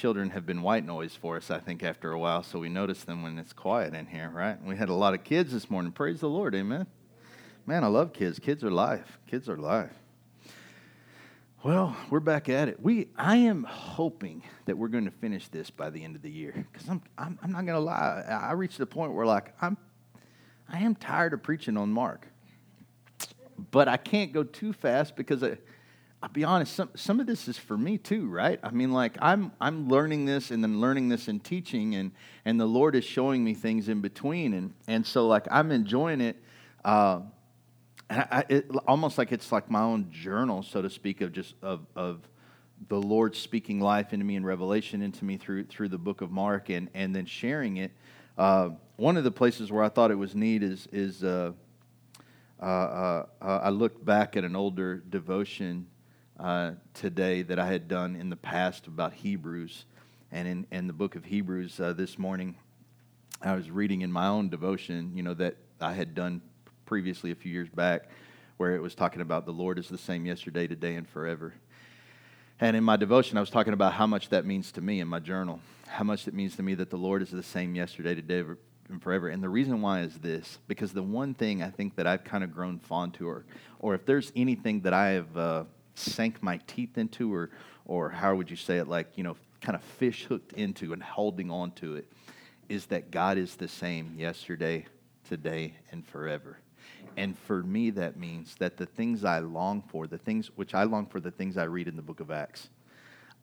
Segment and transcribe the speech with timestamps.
[0.00, 3.04] children have been white noise for us, I think, after a while, so we notice
[3.04, 4.56] them when it's quiet in here, right?
[4.64, 5.92] We had a lot of kids this morning.
[5.92, 6.86] Praise the Lord, amen.
[7.66, 8.38] Man, I love kids.
[8.38, 9.18] Kids are life.
[9.26, 9.92] Kids are life.
[11.62, 12.82] Well, we're back at it.
[12.82, 16.30] We, I am hoping that we're going to finish this by the end of the
[16.30, 18.24] year because I'm, I'm, I'm not going to lie.
[18.26, 19.76] I reached the point where like I'm,
[20.66, 22.26] I am tired of preaching on Mark,
[23.70, 25.58] but I can't go too fast because I,
[26.22, 28.60] I'll be honest, some, some of this is for me too, right?
[28.62, 32.12] I mean, like I'm I'm learning this and then learning this and teaching, and
[32.44, 36.20] and the Lord is showing me things in between, and and so like I'm enjoying
[36.20, 36.36] it,
[36.84, 37.20] uh,
[38.10, 41.54] and I, it, almost like it's like my own journal, so to speak, of just
[41.62, 42.20] of of
[42.88, 46.30] the Lord speaking life into me and revelation into me through through the book of
[46.30, 47.92] Mark, and and then sharing it.
[48.36, 51.24] Uh, one of the places where I thought it was neat is is.
[51.24, 51.52] Uh,
[52.60, 55.86] uh, uh, uh I looked back at an older devotion
[56.40, 59.84] uh, today that I had done in the past about Hebrews.
[60.32, 62.56] And in, in the book of Hebrews uh, this morning,
[63.42, 66.40] I was reading in my own devotion, you know, that I had done
[66.86, 68.08] previously a few years back,
[68.56, 71.52] where it was talking about the Lord is the same yesterday, today, and forever.
[72.58, 75.08] And in my devotion, I was talking about how much that means to me in
[75.08, 78.14] my journal, how much it means to me that the Lord is the same yesterday,
[78.14, 78.44] today,
[78.88, 79.28] and forever.
[79.28, 82.44] And the reason why is this because the one thing I think that I've kind
[82.44, 83.44] of grown fond to, or,
[83.78, 85.36] or if there's anything that I have.
[85.36, 85.64] Uh,
[86.00, 87.50] sank my teeth into, or,
[87.84, 91.02] or how would you say it, like, you know, kind of fish hooked into and
[91.02, 92.10] holding on to it,
[92.68, 94.86] is that God is the same yesterday,
[95.28, 96.58] today, and forever.
[97.16, 100.84] And for me, that means that the things I long for, the things which I
[100.84, 102.68] long for, the things I read in the book of Acts,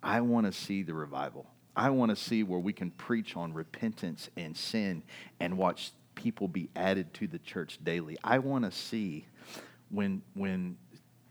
[0.02, 1.45] I want to see the revival.
[1.75, 5.03] I want to see where we can preach on repentance and sin
[5.39, 8.17] and watch people be added to the church daily.
[8.23, 9.28] I want to see
[9.89, 10.78] when when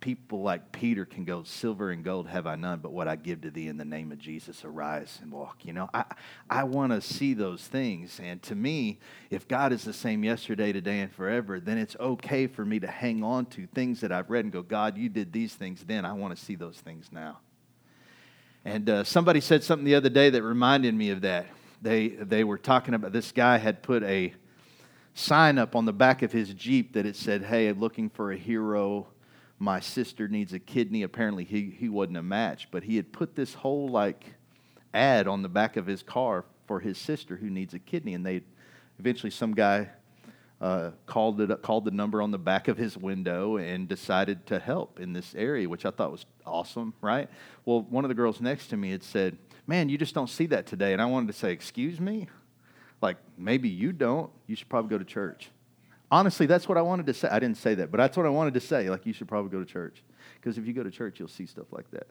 [0.00, 3.40] people like Peter can go, Silver and gold have I none, but what I give
[3.42, 5.64] to thee in the name of Jesus, arise and walk.
[5.64, 6.04] You know, I,
[6.48, 8.20] I want to see those things.
[8.22, 8.98] And to me,
[9.30, 12.86] if God is the same yesterday, today, and forever, then it's okay for me to
[12.86, 16.04] hang on to things that I've read and go, God, you did these things then.
[16.04, 17.38] I want to see those things now.
[18.64, 21.46] And uh, somebody said something the other day that reminded me of that.
[21.82, 24.34] They, they were talking about this guy had put a
[25.14, 28.36] sign up on the back of his Jeep that it said, Hey, looking for a
[28.36, 29.06] hero
[29.58, 31.02] my sister needs a kidney.
[31.02, 34.34] Apparently, he, he wasn't a match, but he had put this whole like
[34.92, 38.14] ad on the back of his car for his sister who needs a kidney.
[38.14, 38.42] And they
[38.98, 39.88] eventually, some guy
[40.60, 44.58] uh, called, it, called the number on the back of his window and decided to
[44.58, 47.28] help in this area, which I thought was awesome, right?
[47.64, 49.38] Well, one of the girls next to me had said,
[49.68, 50.92] Man, you just don't see that today.
[50.92, 52.28] And I wanted to say, Excuse me?
[53.02, 54.30] Like, maybe you don't.
[54.46, 55.50] You should probably go to church.
[56.10, 57.28] Honestly, that's what I wanted to say.
[57.28, 58.88] I didn't say that, but that's what I wanted to say.
[58.90, 60.02] Like, you should probably go to church.
[60.34, 62.06] Because if you go to church, you'll see stuff like that.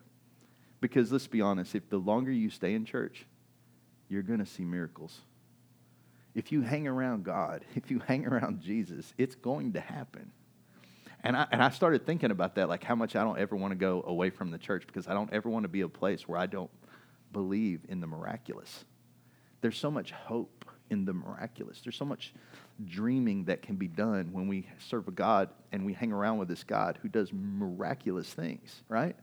[0.82, 3.26] Because let's be honest, if the longer you stay in church,
[4.10, 5.22] you're going to see miracles.
[6.34, 10.32] If you hang around God, if you hang around Jesus, it's going to happen.
[11.24, 13.72] And I, and I started thinking about that, like how much I don't ever want
[13.72, 16.28] to go away from the church because I don't ever want to be a place
[16.28, 16.70] where I don't
[17.32, 18.86] believe in the miraculous.
[19.62, 20.55] There's so much hope
[20.90, 21.82] in the miraculous.
[21.82, 22.34] There's so much
[22.86, 26.48] dreaming that can be done when we serve a God and we hang around with
[26.48, 29.16] this God who does miraculous things, right?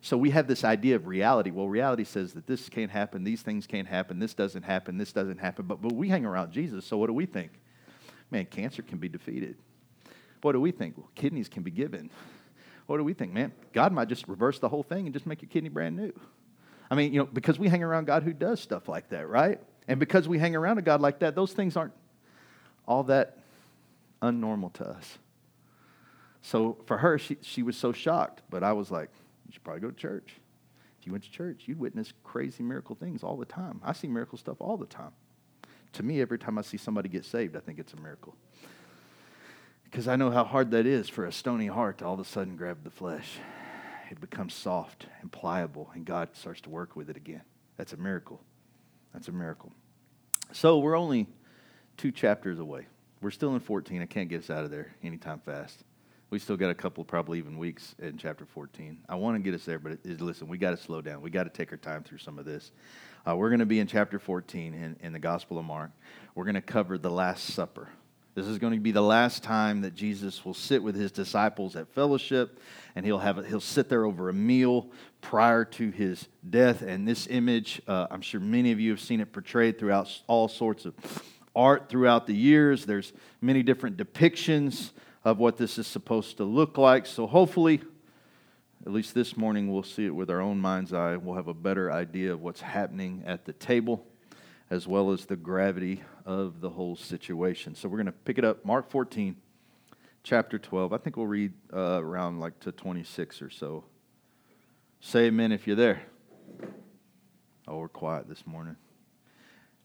[0.00, 1.50] So we have this idea of reality.
[1.50, 5.12] Well, reality says that this can't happen, these things can't happen, this doesn't happen, this
[5.12, 5.66] doesn't happen.
[5.66, 7.52] But, but we hang around Jesus, so what do we think?
[8.30, 9.56] Man, cancer can be defeated.
[10.42, 10.96] What do we think?
[10.96, 12.10] Well, kidneys can be given.
[12.86, 13.32] What do we think?
[13.32, 16.12] Man, God might just reverse the whole thing and just make your kidney brand new.
[16.90, 19.60] I mean, you know, because we hang around God who does stuff like that, right?
[19.88, 21.94] And because we hang around a God like that, those things aren't
[22.86, 23.38] all that
[24.22, 25.18] unnormal to us.
[26.42, 29.10] So for her, she, she was so shocked, but I was like,
[29.46, 30.34] you should probably go to church.
[31.00, 33.80] If you went to church, you'd witness crazy miracle things all the time.
[33.82, 35.12] I see miracle stuff all the time.
[35.94, 38.36] To me, every time I see somebody get saved, I think it's a miracle.
[39.84, 42.24] Because I know how hard that is for a stony heart to all of a
[42.24, 43.38] sudden grab the flesh.
[44.10, 47.42] It becomes soft and pliable, and God starts to work with it again.
[47.78, 48.42] That's a miracle.
[49.18, 49.72] That's a miracle.
[50.52, 51.26] So we're only
[51.96, 52.86] two chapters away.
[53.20, 54.00] We're still in 14.
[54.00, 55.82] I can't get us out of there anytime fast.
[56.30, 58.98] We still got a couple, probably even weeks in chapter 14.
[59.08, 61.20] I want to get us there, but it, listen, we got to slow down.
[61.20, 62.70] We got to take our time through some of this.
[63.28, 65.90] Uh, we're going to be in chapter 14 in, in the Gospel of Mark.
[66.36, 67.88] We're going to cover the Last Supper.
[68.36, 71.74] This is going to be the last time that Jesus will sit with his disciples
[71.74, 72.60] at fellowship,
[72.94, 76.82] and he'll have a, he'll sit there over a meal prior to his death.
[76.82, 80.48] And this image, uh, I'm sure many of you have seen it portrayed throughout all
[80.48, 80.94] sorts of
[81.54, 82.86] art throughout the years.
[82.86, 84.92] There's many different depictions
[85.24, 87.04] of what this is supposed to look like.
[87.06, 87.80] So hopefully,
[88.86, 91.16] At least this morning, we'll see it with our own mind's eye.
[91.16, 94.06] We'll have a better idea of what's happening at the table,
[94.70, 97.74] as well as the gravity of the whole situation.
[97.74, 99.36] So we're going to pick it up, Mark 14,
[100.22, 100.92] chapter 12.
[100.92, 103.84] I think we'll read uh, around like to 26 or so.
[105.00, 106.02] Say amen if you're there.
[107.68, 108.76] Oh, we're quiet this morning.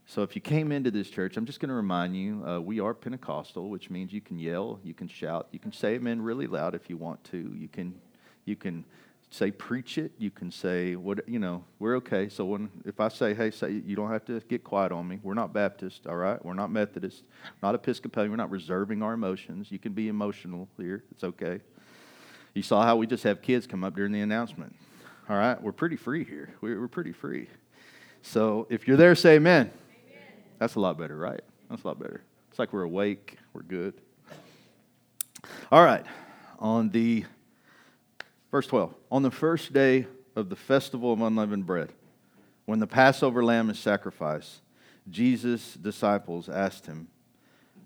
[0.06, 2.80] So, if you came into this church, I'm just going to remind you uh, we
[2.80, 6.48] are Pentecostal, which means you can yell, you can shout, you can say amen really
[6.48, 7.54] loud if you want to.
[7.56, 7.96] You can,
[8.46, 8.86] you can
[9.30, 10.12] say preach it.
[10.18, 11.64] You can say what you know.
[11.80, 12.28] We're okay.
[12.28, 15.20] So when if I say hey, say you don't have to get quiet on me.
[15.22, 16.44] We're not Baptist, all right.
[16.44, 17.24] We're not Methodist,
[17.62, 18.32] not Episcopalian.
[18.32, 19.72] We're not reserving our emotions.
[19.72, 21.04] You can be emotional here.
[21.12, 21.62] It's okay.
[22.54, 24.76] You saw how we just have kids come up during the announcement.
[25.30, 26.54] All right, we're pretty free here.
[26.60, 27.48] We're, pretty free.
[28.24, 29.72] So if you're there, say amen.
[30.60, 31.40] That's a lot better, right?
[31.70, 32.22] That's a lot better.
[32.50, 33.94] It's like we're awake, we're good.
[35.72, 36.06] All right,
[36.60, 37.24] on the
[38.52, 41.94] verse 12, on the first day of the festival of unleavened bread,
[42.66, 44.62] when the Passover lamb is sacrificed,
[45.10, 47.08] Jesus' disciples asked him,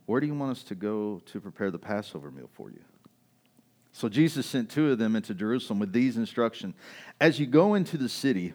[0.08, 2.82] Where do you want us to go to prepare the Passover meal for you?
[3.98, 6.76] So Jesus sent two of them into Jerusalem with these instructions
[7.20, 8.54] As you go into the city,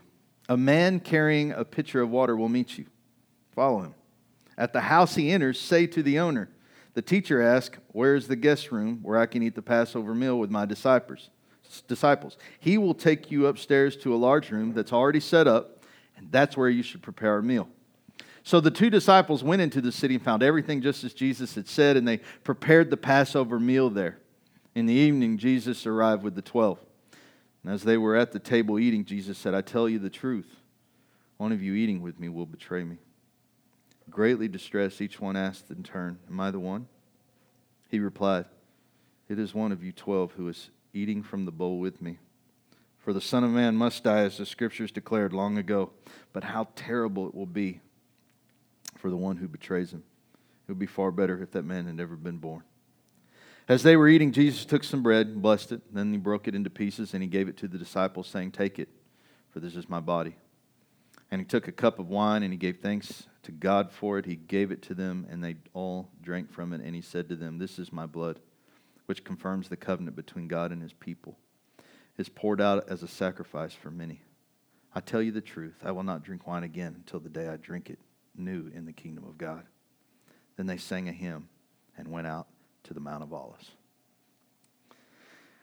[0.49, 2.87] a man carrying a pitcher of water will meet you.
[3.51, 3.95] Follow him.
[4.57, 6.49] At the house he enters, say to the owner,
[6.95, 10.39] The teacher asks, Where is the guest room where I can eat the Passover meal
[10.39, 11.31] with my disciples?
[11.89, 12.37] Disciples.
[12.61, 15.83] He will take you upstairs to a large room that's already set up,
[16.17, 17.69] and that's where you should prepare a meal.
[18.45, 21.67] So the two disciples went into the city and found everything just as Jesus had
[21.67, 24.19] said, and they prepared the Passover meal there.
[24.75, 26.79] In the evening, Jesus arrived with the twelve.
[27.63, 30.57] And as they were at the table eating, Jesus said, I tell you the truth.
[31.37, 32.97] One of you eating with me will betray me.
[34.11, 36.89] Greatly distressed, each one asked in turn, Am I the one?
[37.89, 38.47] He replied,
[39.29, 42.19] It is one of you twelve who is eating from the bowl with me.
[42.99, 45.91] For the Son of Man must die, as the Scriptures declared long ago.
[46.33, 47.81] But how terrible it will be
[48.97, 50.05] for the one who betrays him.
[50.35, 52.63] It would be far better if that man had never been born.
[53.69, 55.95] As they were eating, Jesus took some bread blessed it.
[55.95, 58.79] Then he broke it into pieces and he gave it to the disciples, saying, Take
[58.79, 58.89] it,
[59.51, 60.37] for this is my body.
[61.31, 64.27] And he took a cup of wine and he gave thanks to God for it.
[64.27, 66.81] He gave it to them, and they all drank from it.
[66.83, 68.41] And he said to them, This is my blood,
[69.07, 71.39] which confirms the covenant between God and his people.
[72.19, 74.21] It's poured out as a sacrifice for many.
[74.95, 77.57] I tell you the truth, I will not drink wine again until the day I
[77.57, 77.99] drink it
[78.37, 79.65] new in the kingdom of God.
[80.57, 81.49] Then they sang a hymn
[81.97, 82.49] and went out
[82.85, 83.71] to the Mount of Olives.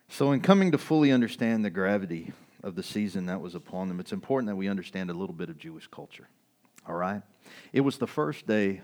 [0.08, 2.34] So, in coming to fully understand the gravity
[2.64, 5.50] of the season that was upon them, it's important that we understand a little bit
[5.50, 6.28] of Jewish culture.
[6.88, 7.22] All right?
[7.74, 8.82] It was the first day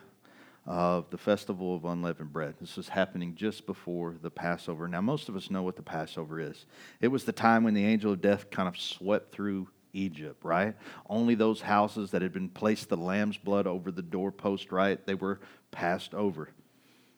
[0.68, 2.56] of the festival of unleavened bread.
[2.60, 4.88] This was happening just before the Passover.
[4.88, 6.66] Now, most of us know what the Passover is.
[7.02, 10.76] It was the time when the angel of death kind of swept through Egypt, right?
[11.10, 15.04] Only those houses that had been placed the lamb's blood over the doorpost, right?
[15.06, 15.40] They were
[15.72, 16.50] passed over.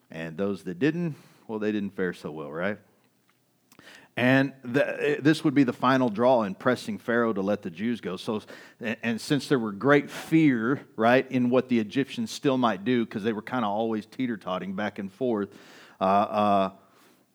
[0.09, 1.15] And those that didn't,
[1.47, 2.77] well, they didn't fare so well, right?
[4.15, 8.01] And the, this would be the final draw in pressing Pharaoh to let the Jews
[8.01, 8.17] go.
[8.17, 8.41] So,
[8.81, 13.23] and since there were great fear, right, in what the Egyptians still might do, because
[13.23, 15.49] they were kind of always teeter totting back and forth,
[16.01, 16.71] uh, uh,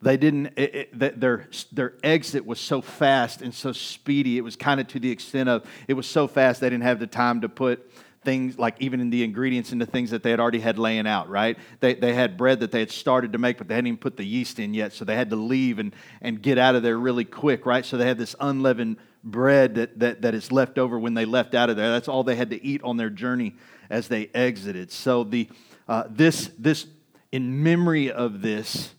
[0.01, 4.37] they didn't, it, it, their, their exit was so fast and so speedy.
[4.37, 6.99] It was kind of to the extent of, it was so fast they didn't have
[6.99, 7.89] the time to put
[8.25, 11.07] things like even in the ingredients and the things that they had already had laying
[11.07, 11.59] out, right?
[11.81, 14.17] They, they had bread that they had started to make, but they hadn't even put
[14.17, 16.99] the yeast in yet, so they had to leave and, and get out of there
[16.99, 17.85] really quick, right?
[17.85, 21.55] So they had this unleavened bread that, that, that is left over when they left
[21.55, 21.91] out of there.
[21.91, 23.55] That's all they had to eat on their journey
[23.91, 24.91] as they exited.
[24.91, 25.49] So the,
[25.89, 26.87] uh, this, this,
[27.31, 28.95] in memory of this,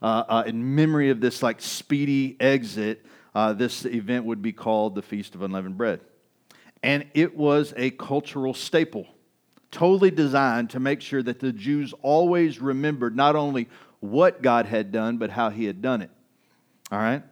[0.00, 4.94] uh, uh, in memory of this like speedy exit, uh, this event would be called
[4.94, 6.00] the Feast of Unleavened Bread
[6.82, 9.06] and it was a cultural staple,
[9.70, 13.68] totally designed to make sure that the Jews always remembered not only
[14.00, 16.10] what God had done, but how He had done it.
[16.90, 17.22] All right?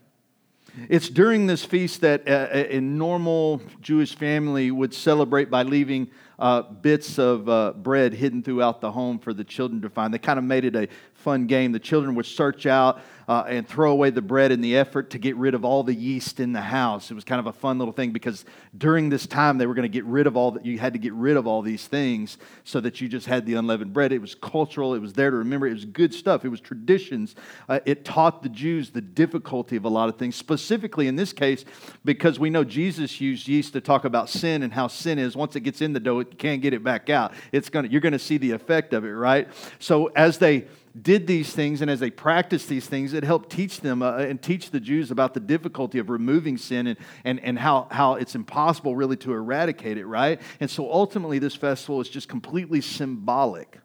[0.89, 6.63] It's during this feast that a, a normal Jewish family would celebrate by leaving uh,
[6.63, 10.15] bits of uh, bread hidden throughout the home for the children to find.
[10.15, 11.73] They kind of made it a fun game.
[11.73, 15.17] The children would search out uh, and throw away the bread in the effort to
[15.17, 17.13] get rid of all the yeast in the house.
[17.13, 18.45] It was kind of a fun little thing because
[18.77, 20.67] during this time they were going to get rid of all that.
[20.67, 23.55] You had to get rid of all these things so that you just had the
[23.55, 24.11] unleavened bread.
[24.11, 24.95] It was cultural.
[24.95, 25.69] It was there to remember.
[25.69, 26.45] It was good stuff.
[26.45, 27.37] It was traditions.
[27.69, 30.35] Uh, it taught the Jews the difficulty of a lot of things.
[30.35, 31.65] Specifically in this case,
[32.05, 35.37] because we know Jesus used yeast to talk about sin and how sin is.
[35.37, 37.33] Once it gets in the dough, it can't get it back out.
[37.53, 37.87] It's gonna.
[37.87, 39.47] You're going to see the effect of it, right?
[39.79, 40.67] So as they
[41.01, 44.43] did these things and as they practiced these things, it helped teach them uh, and
[44.43, 48.35] teach the Jews about the difficulty of removing sin and, and, and how, how it's
[48.35, 50.41] impossible really to eradicate it, right?
[50.59, 53.79] And so ultimately, this festival is just completely symbolic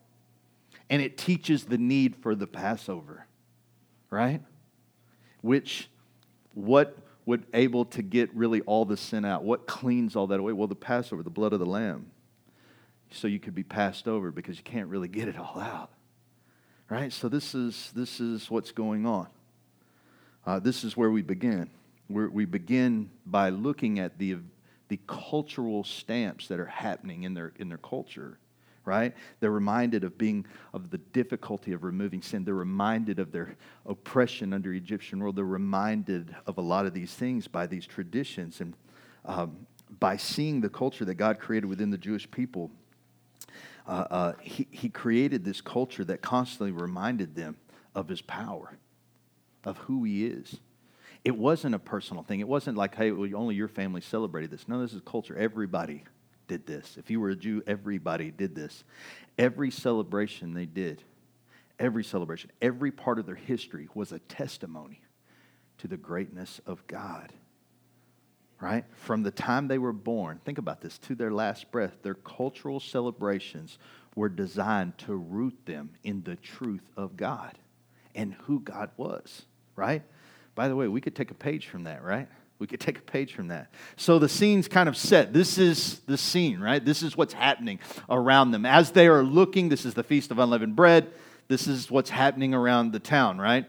[0.90, 3.26] and it teaches the need for the Passover,
[4.10, 4.42] right?
[5.42, 5.90] Which,
[6.54, 9.44] what would able to get really all the sin out?
[9.44, 10.54] What cleans all that away?
[10.54, 12.12] Well, the Passover, the blood of the Lamb.
[13.12, 15.92] So you could be passed over because you can't really get it all out.
[16.90, 17.12] Right?
[17.12, 19.28] So this is, this is what's going on.
[20.46, 21.70] Uh, this is where we begin.
[22.10, 24.38] We're, we begin by looking at the,
[24.90, 28.38] the cultural stamps that are happening in their, in their culture
[28.86, 29.14] right?
[29.40, 32.44] They're reminded of being of the difficulty of removing sin.
[32.46, 35.34] They're reminded of their oppression under Egyptian rule.
[35.34, 38.76] They're reminded of a lot of these things by these traditions and
[39.26, 39.66] um,
[40.00, 42.72] by seeing the culture that God created within the Jewish people.
[43.88, 47.58] Uh, uh, he, he created this culture that constantly reminded them
[47.94, 48.78] of his power,
[49.64, 50.60] of who he is.
[51.24, 52.40] It wasn't a personal thing.
[52.40, 54.68] It wasn't like, hey, well, only your family celebrated this.
[54.68, 55.36] No, this is culture.
[55.36, 56.04] Everybody
[56.48, 56.98] did this.
[56.98, 58.84] If you were a Jew, everybody did this.
[59.38, 61.02] Every celebration they did,
[61.80, 65.02] every celebration, every part of their history was a testimony
[65.80, 67.34] to the greatness of God.
[68.60, 68.86] Right?
[68.96, 72.80] From the time they were born, think about this, to their last breath, their cultural
[72.80, 73.78] celebrations
[74.16, 77.58] were designed to root them in the truth of God
[78.16, 79.44] and who God was.
[79.76, 80.04] Right?
[80.56, 82.30] By the way, we could take a page from that, right?
[82.60, 83.72] We could take a page from that.
[83.98, 85.34] So the scene's kind of set.
[85.34, 86.84] This is the scene, right?
[86.84, 88.66] This is what's happening around them.
[88.66, 91.12] As they are looking, this is the Feast of Unleavened Bread.
[91.48, 93.66] This is what's happening around the town, right?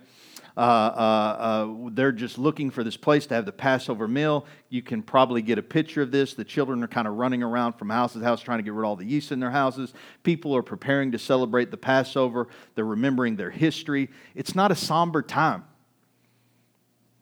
[0.56, 4.46] Uh, uh, uh, they're just looking for this place to have the Passover meal.
[4.70, 6.32] You can probably get a picture of this.
[6.32, 8.84] The children are kind of running around from house to house trying to get rid
[8.84, 9.92] of all the yeast in their houses.
[10.22, 12.48] People are preparing to celebrate the Passover.
[12.75, 14.08] They're remembering their history.
[14.34, 15.64] It's not a somber time,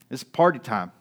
[0.09, 0.91] it's party time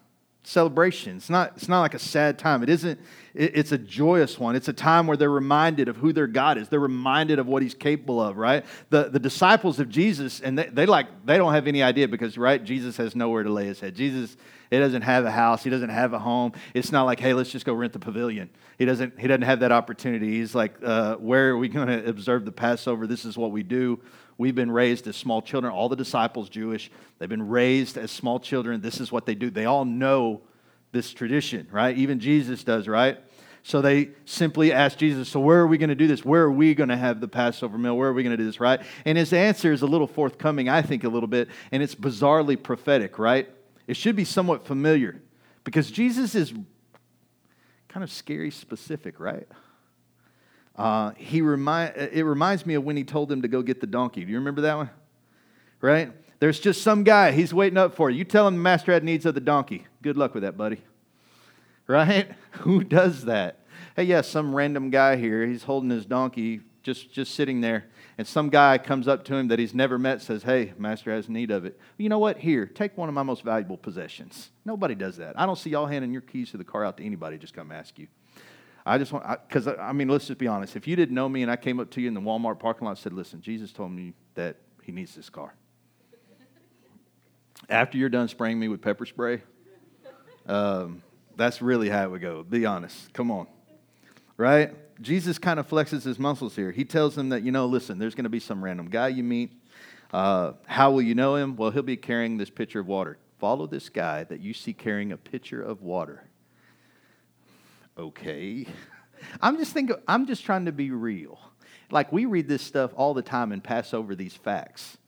[0.45, 1.17] celebration.
[1.17, 2.63] It's not, it's not like a sad time.
[2.63, 3.01] It isn't,
[3.35, 4.55] it, it's a joyous one.
[4.55, 6.69] It's a time where they're reminded of who their God is.
[6.69, 8.65] They're reminded of what he's capable of, right?
[8.91, 12.39] The, the disciples of Jesus, and they, they like, they don't have any idea because,
[12.39, 13.95] right, Jesus has nowhere to lay his head.
[13.95, 14.37] Jesus,
[14.71, 15.65] he doesn't have a house.
[15.65, 16.53] He doesn't have a home.
[16.75, 18.51] It's not like, hey, let's just go rent the pavilion.
[18.79, 20.39] He doesn't, he doesn't have that opportunity.
[20.39, 23.07] He's like, uh, where are we going to observe the Passover?
[23.07, 24.01] This is what we do.
[24.37, 25.73] We've been raised as small children.
[25.73, 28.81] All the disciples, Jewish, they've been raised as small children.
[28.81, 29.51] This is what they do.
[29.51, 30.43] They all know
[30.93, 31.97] this tradition, right?
[31.97, 33.19] Even Jesus does, right?
[33.63, 36.25] So they simply ask Jesus, So where are we going to do this?
[36.25, 37.97] Where are we going to have the Passover meal?
[37.97, 38.81] Where are we going to do this, right?
[39.05, 42.63] And his answer is a little forthcoming, I think, a little bit, and it's bizarrely
[42.63, 43.49] prophetic, right?
[43.87, 45.23] It should be somewhat familiar
[45.65, 46.53] because Jesus is
[47.89, 49.49] kind of scary specific, right?
[50.77, 53.87] Uh, he remind, it reminds me of when he told them to go get the
[53.87, 54.25] donkey.
[54.25, 54.91] Do you remember that one?
[55.81, 56.13] Right?
[56.41, 58.19] There's just some guy, he's waiting up for you.
[58.19, 59.87] You tell him the master had needs of the donkey.
[60.03, 60.81] Good luck with that, buddy.
[61.87, 62.31] Right?
[62.63, 63.61] Who does that?
[63.97, 67.87] Hey, yes, yeah, some random guy here, he's holding his donkey just, just sitting there,
[68.19, 71.29] and some guy comes up to him that he's never met, says, Hey, master has
[71.29, 71.81] need of it.
[71.97, 72.39] You know what?
[72.39, 74.51] Here, take one of my most valuable possessions.
[74.65, 75.39] Nobody does that.
[75.39, 77.73] I don't see y'all handing your keys to the car out to anybody just come
[77.73, 78.07] ask you.
[78.87, 80.77] I just want, because I, I, mean, let's just be honest.
[80.77, 82.85] If you didn't know me and I came up to you in the Walmart parking
[82.85, 85.55] lot and said, listen, Jesus told me that he needs this car.
[87.71, 89.41] After you're done spraying me with pepper spray,
[90.47, 91.03] um,
[91.35, 92.43] that's really how it would go.
[92.43, 93.11] Be honest.
[93.15, 93.47] Come on.
[94.37, 94.75] Right?
[95.01, 96.71] Jesus kind of flexes his muscles here.
[96.71, 99.23] He tells them that, you know, listen, there's going to be some random guy you
[99.23, 99.53] meet.
[100.13, 101.57] Uh, how will you know him?
[101.57, 103.17] Well, he'll be carrying this pitcher of water.
[103.39, 106.25] Follow this guy that you see carrying a pitcher of water
[107.99, 108.67] okay.
[109.41, 111.39] I'm just thinking, I'm just trying to be real.
[111.91, 114.99] Like we read this stuff all the time and pass over these facts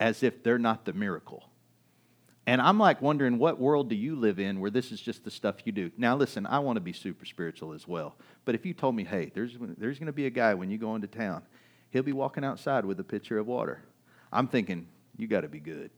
[0.00, 1.44] as if they're not the miracle.
[2.46, 5.30] And I'm like wondering, what world do you live in where this is just the
[5.30, 5.90] stuff you do?
[5.96, 8.16] Now, listen, I want to be super spiritual as well.
[8.44, 10.76] But if you told me, hey, there's, there's going to be a guy when you
[10.76, 11.42] go into town,
[11.90, 13.82] he'll be walking outside with a pitcher of water.
[14.30, 14.86] I'm thinking,
[15.16, 15.90] you got to be good.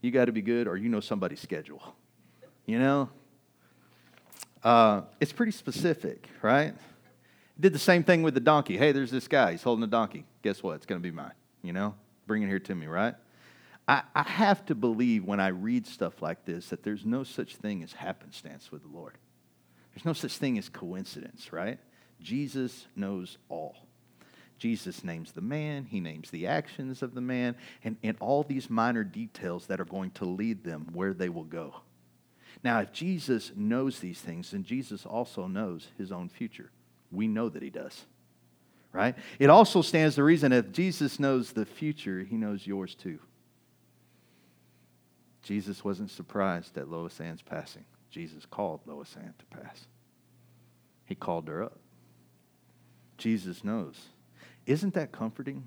[0.00, 1.94] You got to be good, or you know somebody's schedule.
[2.66, 3.08] You know,
[4.62, 6.74] uh, it's pretty specific, right?
[7.58, 8.76] Did the same thing with the donkey.
[8.76, 9.52] Hey, there's this guy.
[9.52, 10.24] He's holding a donkey.
[10.42, 10.76] Guess what?
[10.76, 11.32] It's going to be mine.
[11.62, 11.94] You know,
[12.26, 13.14] bring it here to me, right?
[13.86, 17.56] I, I have to believe when I read stuff like this that there's no such
[17.56, 19.18] thing as happenstance with the Lord.
[19.94, 21.78] There's no such thing as coincidence, right?
[22.20, 23.76] Jesus knows all.
[24.58, 28.70] Jesus names the man, he names the actions of the man, and, and all these
[28.70, 31.74] minor details that are going to lead them where they will go.
[32.62, 36.70] Now, if Jesus knows these things, then Jesus also knows his own future.
[37.10, 38.04] We know that he does,
[38.92, 39.14] right?
[39.38, 43.18] It also stands to reason if Jesus knows the future, he knows yours too.
[45.42, 47.84] Jesus wasn't surprised at Lois Ann's passing.
[48.10, 49.86] Jesus called Lois Ann to pass.
[51.04, 51.78] He called her up.
[53.18, 53.98] Jesus knows.
[54.66, 55.66] Isn't that comforting?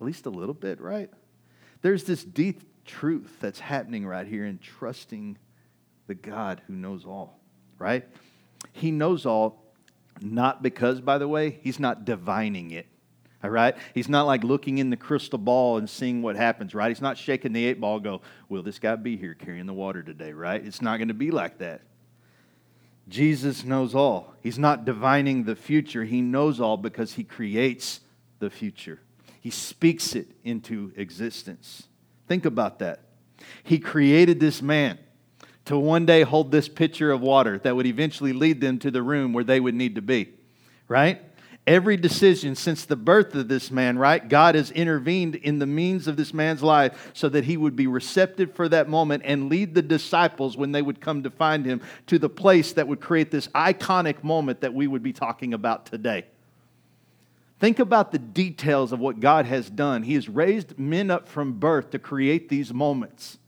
[0.00, 1.10] At least a little bit, right?
[1.82, 5.38] There's this deep truth that's happening right here in trusting
[6.06, 7.38] the God who knows all,
[7.78, 8.06] right?
[8.72, 9.62] He knows all,
[10.20, 12.86] not because, by the way, he's not divining it.
[13.42, 13.76] All right?
[13.92, 16.88] He's not like looking in the crystal ball and seeing what happens, right?
[16.88, 20.02] He's not shaking the eight ball go, Will this guy be here carrying the water
[20.02, 20.64] today, right?
[20.64, 21.82] It's not going to be like that.
[23.06, 24.34] Jesus knows all.
[24.40, 26.04] He's not divining the future.
[26.04, 28.00] He knows all because he creates
[28.38, 29.00] the future.
[29.42, 31.86] He speaks it into existence.
[32.26, 33.00] Think about that.
[33.62, 34.98] He created this man
[35.66, 39.02] to one day hold this pitcher of water that would eventually lead them to the
[39.02, 40.28] room where they would need to be,
[40.88, 41.22] right?
[41.66, 44.28] Every decision since the birth of this man, right?
[44.28, 47.86] God has intervened in the means of this man's life so that he would be
[47.86, 51.80] receptive for that moment and lead the disciples when they would come to find him
[52.08, 55.86] to the place that would create this iconic moment that we would be talking about
[55.86, 56.26] today.
[57.60, 60.02] Think about the details of what God has done.
[60.02, 63.38] He has raised men up from birth to create these moments.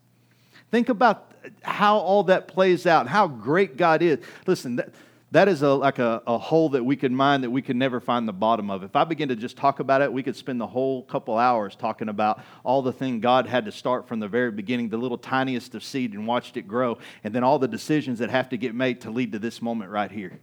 [0.71, 4.19] Think about how all that plays out, how great God is.
[4.47, 4.91] Listen, that,
[5.33, 8.01] that is a, like a, a hole that we can mine that we can never
[8.01, 8.83] find the bottom of.
[8.83, 11.75] If I begin to just talk about it, we could spend the whole couple hours
[11.75, 15.19] talking about all the thing God had to start from the very beginning, the little
[15.19, 18.57] tiniest of seed, and watched it grow, and then all the decisions that have to
[18.57, 20.41] get made to lead to this moment right here.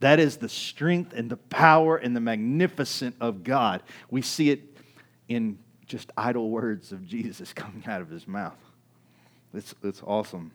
[0.00, 3.82] That is the strength and the power and the magnificence of God.
[4.10, 4.76] We see it
[5.28, 8.58] in just idle words of Jesus coming out of his mouth.
[9.54, 10.52] It's, it's awesome.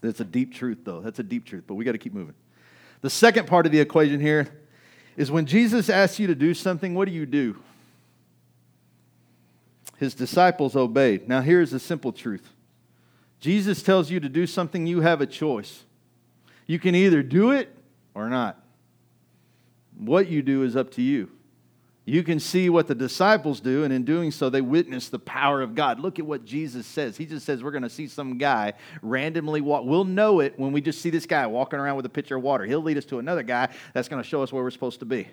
[0.00, 1.00] That's a deep truth, though.
[1.00, 2.34] That's a deep truth, but we got to keep moving.
[3.00, 4.48] The second part of the equation here
[5.16, 7.56] is when Jesus asks you to do something, what do you do?
[9.98, 11.28] His disciples obeyed.
[11.28, 12.50] Now, here's the simple truth
[13.40, 15.84] Jesus tells you to do something, you have a choice.
[16.66, 17.74] You can either do it
[18.14, 18.62] or not.
[19.98, 21.30] What you do is up to you.
[22.06, 25.62] You can see what the disciples do, and in doing so, they witness the power
[25.62, 25.98] of God.
[25.98, 27.16] Look at what Jesus says.
[27.16, 29.84] He just says, We're going to see some guy randomly walk.
[29.86, 32.42] We'll know it when we just see this guy walking around with a pitcher of
[32.42, 32.64] water.
[32.64, 35.06] He'll lead us to another guy that's going to show us where we're supposed to
[35.06, 35.28] be.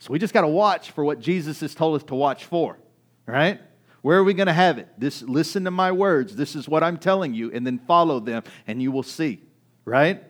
[0.00, 2.76] So we just got to watch for what Jesus has told us to watch for,
[3.24, 3.60] right?
[4.02, 4.88] Where are we going to have it?
[4.98, 6.34] This, listen to my words.
[6.34, 9.40] This is what I'm telling you, and then follow them, and you will see,
[9.84, 10.22] right?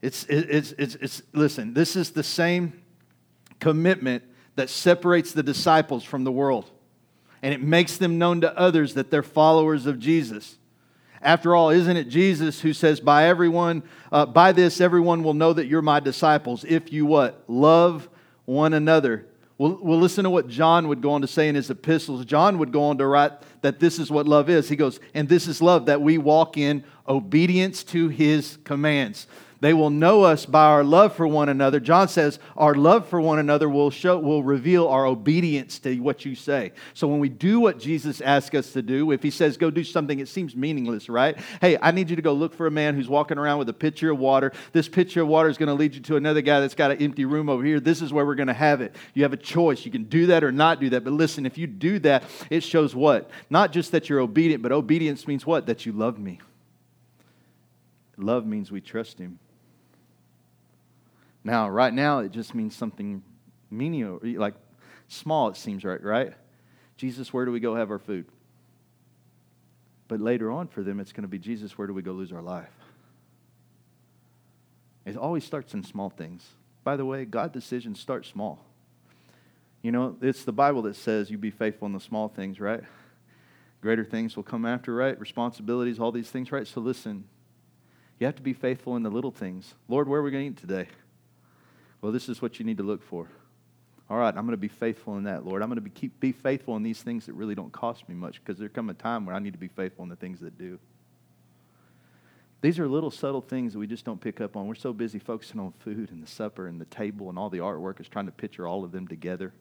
[0.00, 2.82] It's, it's, it's, it's listen, this is the same
[3.60, 4.24] commitment
[4.56, 6.70] that separates the disciples from the world.
[7.42, 10.56] And it makes them known to others that they're followers of Jesus.
[11.20, 15.52] After all, isn't it Jesus who says, By everyone, uh, by this everyone will know
[15.52, 17.44] that you're my disciples if you what?
[17.48, 18.08] Love
[18.44, 19.26] one another.
[19.56, 22.24] We'll, we'll listen to what John would go on to say in his epistles.
[22.24, 24.68] John would go on to write that this is what love is.
[24.68, 29.26] He goes, And this is love, that we walk in obedience to his commands.
[29.64, 31.80] They will know us by our love for one another.
[31.80, 36.26] John says our love for one another will show will reveal our obedience to what
[36.26, 36.72] you say.
[36.92, 39.82] So when we do what Jesus asks us to do, if he says go do
[39.82, 41.40] something it seems meaningless, right?
[41.62, 43.72] Hey, I need you to go look for a man who's walking around with a
[43.72, 44.52] pitcher of water.
[44.72, 46.98] This pitcher of water is going to lead you to another guy that's got an
[46.98, 47.80] empty room over here.
[47.80, 48.94] This is where we're going to have it.
[49.14, 49.86] You have a choice.
[49.86, 51.04] You can do that or not do that.
[51.04, 53.30] But listen, if you do that, it shows what?
[53.48, 55.64] Not just that you're obedient, but obedience means what?
[55.64, 56.38] That you love me.
[58.18, 59.38] Love means we trust him.
[61.44, 63.22] Now, right now, it just means something
[63.70, 64.54] menial, like
[65.08, 66.32] small, it seems right, right?
[66.96, 68.26] Jesus, where do we go have our food?
[70.08, 72.32] But later on for them, it's going to be Jesus, where do we go lose
[72.32, 72.70] our life?
[75.04, 76.46] It always starts in small things.
[76.82, 78.64] By the way, God decisions start small.
[79.82, 82.82] You know, it's the Bible that says you be faithful in the small things, right?
[83.82, 85.18] Greater things will come after, right?
[85.20, 86.66] Responsibilities, all these things, right?
[86.66, 87.24] So listen,
[88.18, 89.74] you have to be faithful in the little things.
[89.88, 90.88] Lord, where are we going to eat today?
[92.04, 93.26] Well, this is what you need to look for.
[94.10, 95.62] All right, I'm going to be faithful in that, Lord.
[95.62, 98.14] I'm going to be, keep, be faithful in these things that really don't cost me
[98.14, 100.40] much because there come a time where I need to be faithful in the things
[100.40, 100.78] that do.
[102.60, 104.66] These are little subtle things that we just don't pick up on.
[104.66, 107.60] We're so busy focusing on food and the supper and the table and all the
[107.60, 109.54] artwork is trying to picture all of them together.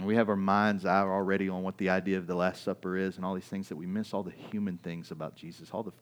[0.00, 2.96] And we have our mind's eye already on what the idea of the Last Supper
[2.96, 5.68] is and all these things that we miss all the human things about Jesus.
[5.72, 5.92] All the,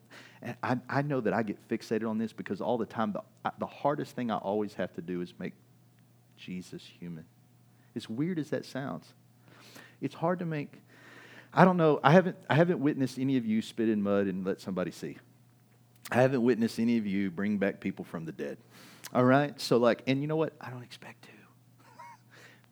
[0.41, 3.51] and I, I know that I get fixated on this because all the time, the,
[3.59, 5.51] the hardest thing I always have to do is make
[6.37, 7.25] Jesus human.
[7.93, 9.05] As weird as that sounds,
[9.99, 10.81] it's hard to make.
[11.53, 11.99] I don't know.
[12.01, 15.17] I haven't, I haven't witnessed any of you spit in mud and let somebody see.
[16.09, 18.59] I haven't witnessed any of you bring back people from the dead.
[19.13, 19.59] All right?
[19.59, 20.53] So, like, and you know what?
[20.61, 21.38] I don't expect to.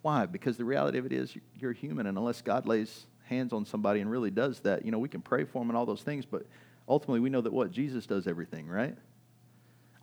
[0.01, 0.25] Why?
[0.25, 3.99] Because the reality of it is you're human, and unless God lays hands on somebody
[3.99, 6.25] and really does that, you know, we can pray for them and all those things,
[6.25, 6.45] but
[6.87, 7.71] ultimately we know that what?
[7.71, 8.95] Jesus does everything, right?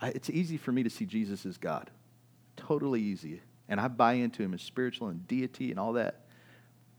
[0.01, 1.91] I, it's easy for me to see Jesus as God.
[2.57, 3.41] Totally easy.
[3.69, 6.27] And I buy into him as spiritual and deity and all that.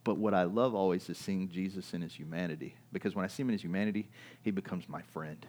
[0.03, 2.75] But what I love always is seeing Jesus in his humanity.
[2.91, 4.10] Because when I see him in his humanity,
[4.41, 5.45] he becomes my friend.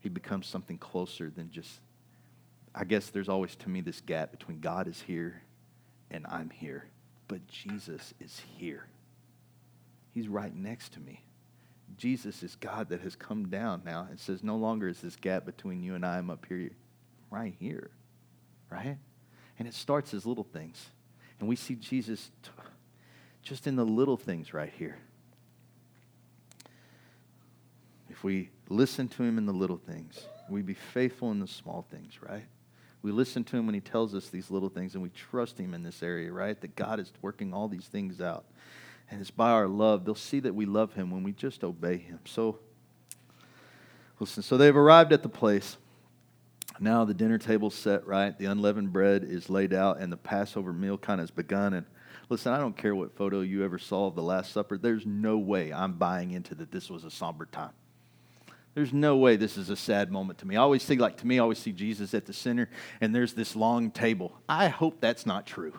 [0.00, 1.80] He becomes something closer than just,
[2.74, 5.42] I guess there's always to me this gap between God is here
[6.10, 6.86] and I'm here.
[7.28, 8.86] But Jesus is here.
[10.14, 11.22] He's right next to me.
[11.96, 15.44] Jesus is God that has come down now and says, no longer is this gap
[15.44, 16.18] between you and I.
[16.18, 16.70] I'm up here,
[17.30, 17.90] right here,
[18.70, 18.98] right?
[19.58, 20.86] And it starts as little things.
[21.38, 22.50] And we see Jesus t-
[23.42, 24.96] just in the little things right here.
[28.08, 31.86] If we listen to him in the little things, we be faithful in the small
[31.90, 32.46] things, right?
[33.06, 35.74] We listen to him when he tells us these little things and we trust him
[35.74, 36.60] in this area, right?
[36.60, 38.46] That God is working all these things out.
[39.08, 40.04] And it's by our love.
[40.04, 42.18] They'll see that we love him when we just obey him.
[42.24, 42.58] So,
[44.18, 45.76] listen, so they've arrived at the place.
[46.80, 48.36] Now the dinner table's set, right?
[48.36, 51.74] The unleavened bread is laid out, and the Passover meal kind of has begun.
[51.74, 51.86] And
[52.28, 54.78] listen, I don't care what photo you ever saw of the Last Supper.
[54.78, 57.70] There's no way I'm buying into that this was a somber time.
[58.76, 60.54] There's no way this is a sad moment to me.
[60.54, 62.68] I always see, like, to me, I always see Jesus at the center,
[63.00, 64.38] and there's this long table.
[64.50, 65.72] I hope that's not true.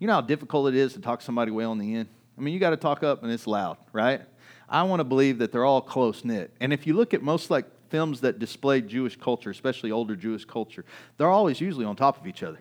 [0.00, 2.08] You know how difficult it is to talk somebody way on the end?
[2.36, 4.22] I mean, you got to talk up and it's loud, right?
[4.68, 6.52] I want to believe that they're all close knit.
[6.58, 10.44] And if you look at most like films that display Jewish culture, especially older Jewish
[10.44, 10.84] culture,
[11.16, 12.58] they're always usually on top of each other.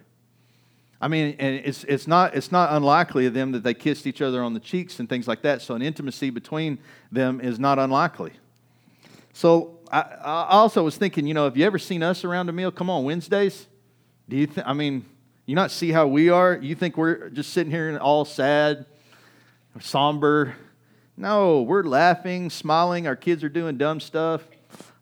[1.02, 4.22] I mean, and it's, it's, not, it's not unlikely of them that they kissed each
[4.22, 5.64] other on the cheeks and things like that.
[5.64, 6.78] So an intimacy between
[7.12, 8.34] them is not unlikely.
[9.40, 12.52] So I, I also was thinking, you know, have you ever seen us around a
[12.52, 12.72] meal?
[12.72, 13.68] Come on, Wednesdays.
[14.28, 14.48] Do you?
[14.48, 15.06] Th- I mean,
[15.46, 16.58] you not see how we are?
[16.58, 18.86] You think we're just sitting here and all sad,
[19.80, 20.58] somber?
[21.16, 23.08] No, we're laughing, smiling.
[23.08, 24.42] Our kids are doing dumb stuff.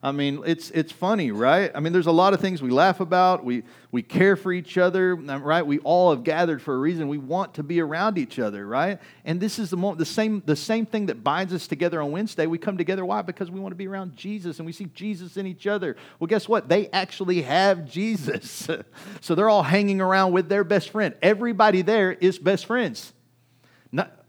[0.03, 1.71] I mean, it's, it's funny, right?
[1.73, 3.43] I mean, there's a lot of things we laugh about.
[3.43, 5.65] We, we care for each other, right?
[5.65, 7.07] We all have gathered for a reason.
[7.07, 8.99] We want to be around each other, right?
[9.25, 12.11] And this is the, moment, the, same, the same thing that binds us together on
[12.11, 12.45] Wednesday.
[12.45, 13.23] We come together, why?
[13.23, 15.95] Because we want to be around Jesus and we see Jesus in each other.
[16.19, 16.69] Well, guess what?
[16.69, 18.69] They actually have Jesus.
[19.21, 21.15] so they're all hanging around with their best friend.
[21.23, 23.13] Everybody there is best friends.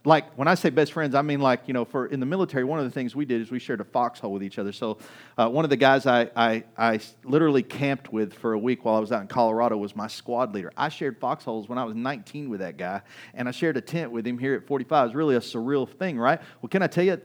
[0.09, 2.65] Like when I say best friends, I mean like you know, for in the military,
[2.65, 4.73] one of the things we did is we shared a foxhole with each other.
[4.73, 4.97] So
[5.37, 8.95] uh, one of the guys I, I I literally camped with for a week while
[8.95, 10.73] I was out in Colorado was my squad leader.
[10.79, 13.03] I shared foxholes when I was 19 with that guy,
[13.35, 15.03] and I shared a tent with him here at 45.
[15.03, 16.41] It was really a surreal thing, right?
[16.63, 17.21] Well, can I tell you?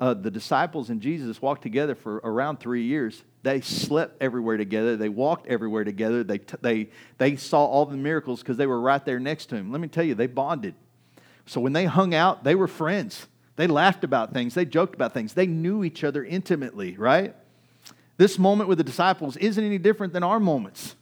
[0.00, 3.24] Uh, the disciples and Jesus walked together for around three years.
[3.42, 4.96] They slept everywhere together.
[4.96, 6.22] They walked everywhere together.
[6.22, 9.56] They, t- they, they saw all the miracles because they were right there next to
[9.56, 9.72] him.
[9.72, 10.76] Let me tell you, they bonded.
[11.48, 13.26] So when they hung out, they were friends.
[13.56, 17.34] They laughed about things, they joked about things, they knew each other intimately, right?
[18.16, 20.94] This moment with the disciples isn't any different than our moments.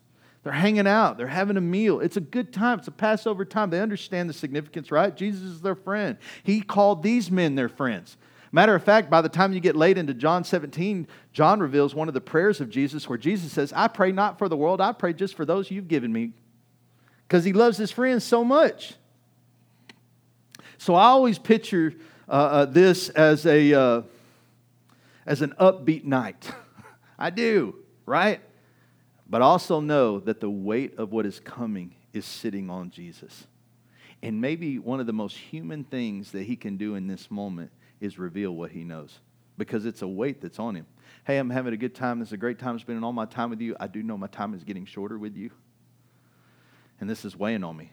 [0.42, 2.00] They're hanging out, they're having a meal.
[2.00, 3.68] It's a good time, it's a Passover time.
[3.68, 5.14] They understand the significance, right?
[5.14, 6.16] Jesus is their friend.
[6.44, 8.16] He called these men their friends.
[8.52, 12.08] Matter of fact, by the time you get late into John 17, John reveals one
[12.08, 14.92] of the prayers of Jesus where Jesus says, I pray not for the world, I
[14.92, 16.32] pray just for those you've given me.
[17.28, 18.94] Because he loves his friends so much.
[20.78, 21.94] So I always picture
[22.28, 24.02] uh, uh, this as, a, uh,
[25.24, 26.50] as an upbeat night.
[27.18, 28.40] I do, right?
[29.28, 33.46] But also know that the weight of what is coming is sitting on Jesus.
[34.22, 37.70] And maybe one of the most human things that he can do in this moment
[38.00, 39.18] is reveal what he knows
[39.58, 40.86] because it's a weight that's on him.
[41.24, 42.18] Hey, I'm having a good time.
[42.18, 43.76] This is a great time spending all my time with you.
[43.80, 45.50] I do know my time is getting shorter with you.
[47.00, 47.90] And this is weighing on me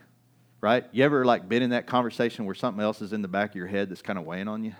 [0.63, 0.86] right?
[0.93, 3.56] You ever like been in that conversation where something else is in the back of
[3.58, 4.73] your head that's kind of weighing on you?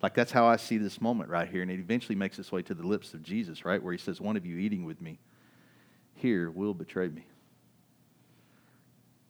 [0.00, 1.60] Like that's how I see this moment right here.
[1.60, 3.82] And it eventually makes its way to the lips of Jesus, right?
[3.82, 5.18] Where he says, One of you eating with me
[6.14, 7.26] here will betray me.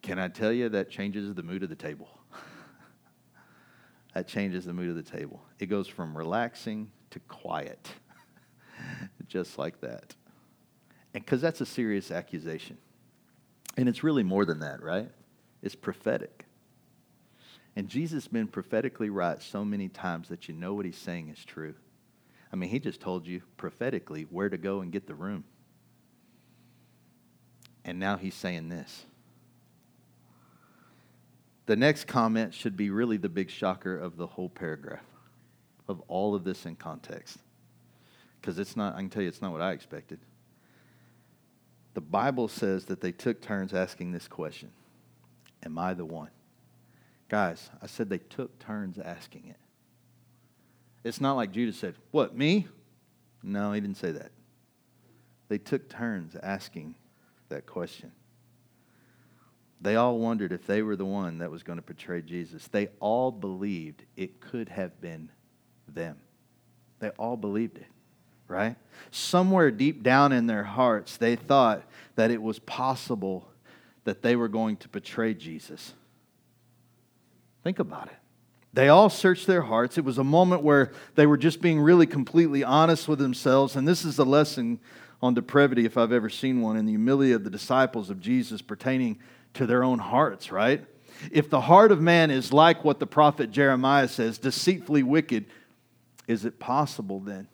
[0.03, 2.11] Can I tell you that changes the mood of the table?
[4.15, 5.43] that changes the mood of the table.
[5.59, 7.89] It goes from relaxing to quiet,
[9.27, 10.15] just like that.
[11.15, 12.77] And because that's a serious accusation.
[13.79, 15.09] And it's really more than that, right?
[15.63, 16.45] Is prophetic.
[17.77, 21.29] And Jesus has been prophetically right so many times that you know what he's saying
[21.29, 21.75] is true.
[22.53, 25.45] I mean, he just told you prophetically where to go and get the room.
[27.85, 29.05] And now he's saying this.
[31.67, 35.05] The next comment should be really the big shocker of the whole paragraph,
[35.87, 37.39] of all of this in context.
[38.41, 40.19] Because it's not, I can tell you, it's not what I expected.
[41.95, 44.71] The Bible says that they took turns asking this question
[45.65, 46.31] Am I the one?
[47.29, 49.57] Guys, I said they took turns asking it.
[51.05, 52.67] It's not like Judas said, What, me?
[53.43, 54.33] No, he didn't say that.
[55.49, 56.95] They took turns asking
[57.49, 58.13] that question.
[59.81, 62.67] They all wondered if they were the one that was going to betray Jesus.
[62.67, 65.31] They all believed it could have been
[65.87, 66.19] them.
[66.99, 67.87] They all believed it,
[68.49, 68.77] right?
[69.13, 71.85] Somewhere deep down in their hearts, they thought
[72.17, 73.49] that it was possible
[74.09, 75.93] that they were going to betray Jesus.
[77.63, 78.17] Think about it.
[78.73, 79.99] They all searched their hearts.
[79.99, 83.77] It was a moment where they were just being really completely honest with themselves.
[83.77, 84.81] And this is a lesson
[85.21, 88.63] on depravity, if I've ever seen one, in the humility of the disciples of Jesus
[88.63, 89.19] pertaining
[89.53, 90.87] to their own hearts, right?
[91.31, 95.45] If the heart of man is like what the prophet Jeremiah says, deceitfully wicked,
[96.27, 97.47] is it possible then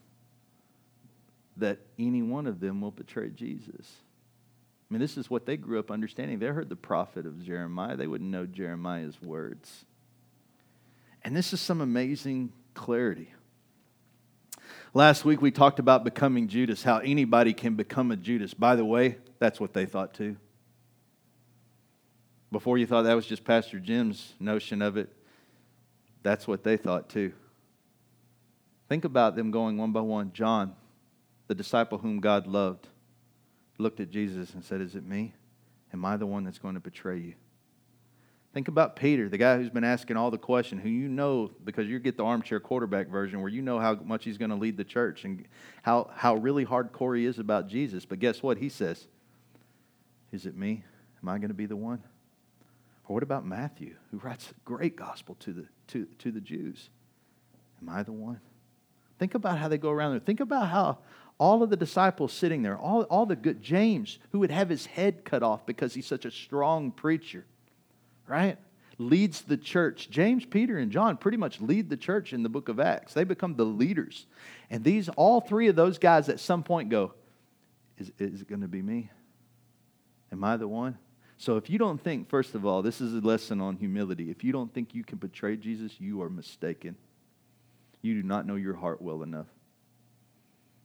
[1.56, 3.96] that any one of them will betray Jesus?
[4.94, 6.38] Mean, this is what they grew up understanding.
[6.38, 9.84] They heard the prophet of Jeremiah, they wouldn't know Jeremiah's words.
[11.24, 13.34] And this is some amazing clarity.
[14.92, 18.54] Last week we talked about becoming Judas, how anybody can become a Judas.
[18.54, 20.36] By the way, that's what they thought too.
[22.52, 25.12] Before you thought that was just Pastor Jim's notion of it,
[26.22, 27.32] that's what they thought too.
[28.88, 30.30] Think about them going one by one.
[30.32, 30.76] John,
[31.48, 32.86] the disciple whom God loved,
[33.78, 35.34] looked at Jesus and said, Is it me?
[35.92, 37.34] Am I the one that's going to betray you?
[38.52, 41.88] Think about Peter, the guy who's been asking all the questions, who you know because
[41.88, 44.76] you get the armchair quarterback version where you know how much he's going to lead
[44.76, 45.44] the church and
[45.82, 48.04] how, how really hardcore he is about Jesus.
[48.04, 48.58] But guess what?
[48.58, 49.08] He says,
[50.30, 50.84] Is it me?
[51.20, 52.02] Am I going to be the one?
[53.08, 56.90] Or what about Matthew, who writes a great gospel to the, to, to the Jews?
[57.82, 58.40] Am I the one?
[59.18, 60.20] Think about how they go around there.
[60.20, 60.98] Think about how
[61.38, 64.86] all of the disciples sitting there, all, all the good, James, who would have his
[64.86, 67.44] head cut off because he's such a strong preacher,
[68.28, 68.56] right?
[68.98, 70.08] Leads the church.
[70.10, 73.14] James, Peter, and John pretty much lead the church in the book of Acts.
[73.14, 74.26] They become the leaders.
[74.70, 77.12] And these, all three of those guys at some point go,
[77.98, 79.10] Is, is it going to be me?
[80.30, 80.98] Am I the one?
[81.36, 84.30] So if you don't think, first of all, this is a lesson on humility.
[84.30, 86.96] If you don't think you can betray Jesus, you are mistaken.
[88.02, 89.48] You do not know your heart well enough.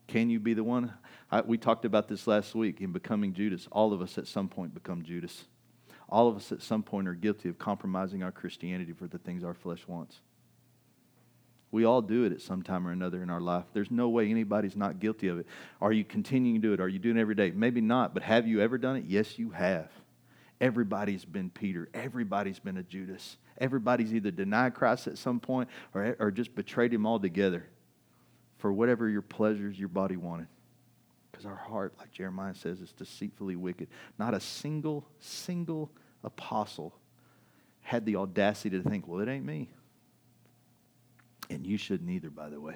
[0.09, 0.91] Can you be the one?
[1.31, 3.67] I, we talked about this last week in becoming Judas.
[3.71, 5.45] All of us at some point become Judas.
[6.09, 9.43] All of us at some point are guilty of compromising our Christianity for the things
[9.43, 10.19] our flesh wants.
[11.69, 13.65] We all do it at some time or another in our life.
[13.71, 15.45] There's no way anybody's not guilty of it.
[15.79, 16.79] Are you continuing to do it?
[16.79, 17.51] Are you doing it every day?
[17.51, 19.03] Maybe not, but have you ever done it?
[19.05, 19.91] Yes, you have.
[20.59, 21.87] Everybody's been Peter.
[21.93, 23.37] Everybody's been a Judas.
[23.59, 27.67] Everybody's either denied Christ at some point or, or just betrayed him altogether
[28.59, 30.47] for whatever your pleasures your body wanted.
[31.31, 33.87] Because our heart, like Jeremiah says, is deceitfully wicked.
[34.17, 35.91] Not a single, single
[36.23, 36.93] apostle
[37.81, 39.69] had the audacity to think, well, it ain't me.
[41.49, 42.75] And you shouldn't either, by the way.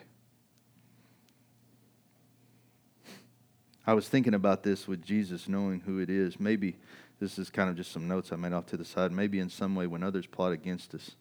[3.85, 6.39] I was thinking about this with Jesus knowing who it is.
[6.39, 6.77] Maybe
[7.19, 9.11] this is kind of just some notes I made off to the side.
[9.11, 11.11] Maybe in some way, when others plot against us,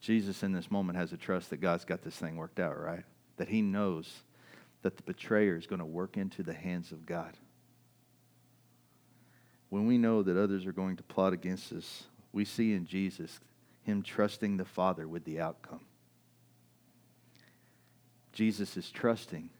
[0.00, 3.04] Jesus in this moment has a trust that God's got this thing worked out, right?
[3.36, 4.22] That he knows
[4.82, 7.36] that the betrayer is going to work into the hands of God.
[9.70, 13.40] When we know that others are going to plot against us, we see in Jesus
[13.82, 15.80] him trusting the Father with the outcome.
[18.32, 19.50] Jesus is trusting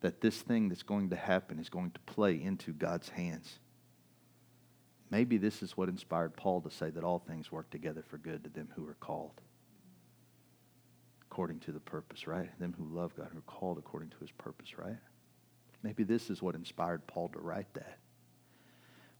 [0.00, 3.60] that this thing that's going to happen is going to play into God's hands.
[5.10, 8.44] Maybe this is what inspired Paul to say that all things work together for good
[8.44, 9.40] to them who are called
[11.32, 12.50] according to the purpose, right?
[12.60, 14.98] Them who love God, who are called according to his purpose, right?
[15.82, 17.96] Maybe this is what inspired Paul to write that.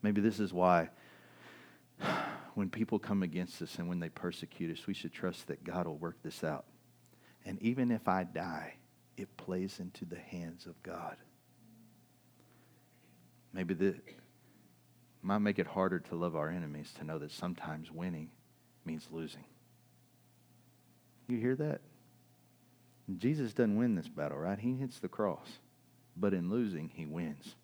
[0.03, 0.91] Maybe this is why
[2.55, 5.87] when people come against us and when they persecute us, we should trust that God
[5.87, 6.67] will work this out.
[7.47, 8.75] And even if I die,
[9.17, 11.17] it plays into the hands of God.
[13.55, 13.95] Maybe the,
[15.23, 18.33] might make it harder to love our enemies to know that sometimes winning
[18.85, 19.45] means losing.
[21.27, 21.81] You hear that?
[23.19, 24.59] Jesus doesn't win this battle, right?
[24.59, 25.59] He hits the cross.
[26.17, 27.57] But in losing, he wins.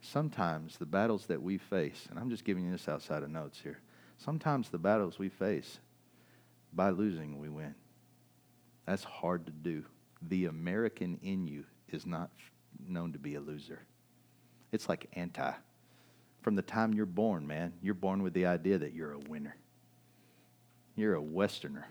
[0.00, 3.60] Sometimes the battles that we face, and I'm just giving you this outside of notes
[3.62, 3.80] here.
[4.18, 5.78] Sometimes the battles we face,
[6.72, 7.74] by losing, we win.
[8.86, 9.84] That's hard to do.
[10.22, 12.30] The American in you is not
[12.86, 13.80] known to be a loser.
[14.72, 15.52] It's like anti
[16.46, 17.72] from the time you're born, man.
[17.82, 19.56] You're born with the idea that you're a winner.
[20.94, 21.88] You're a Westerner,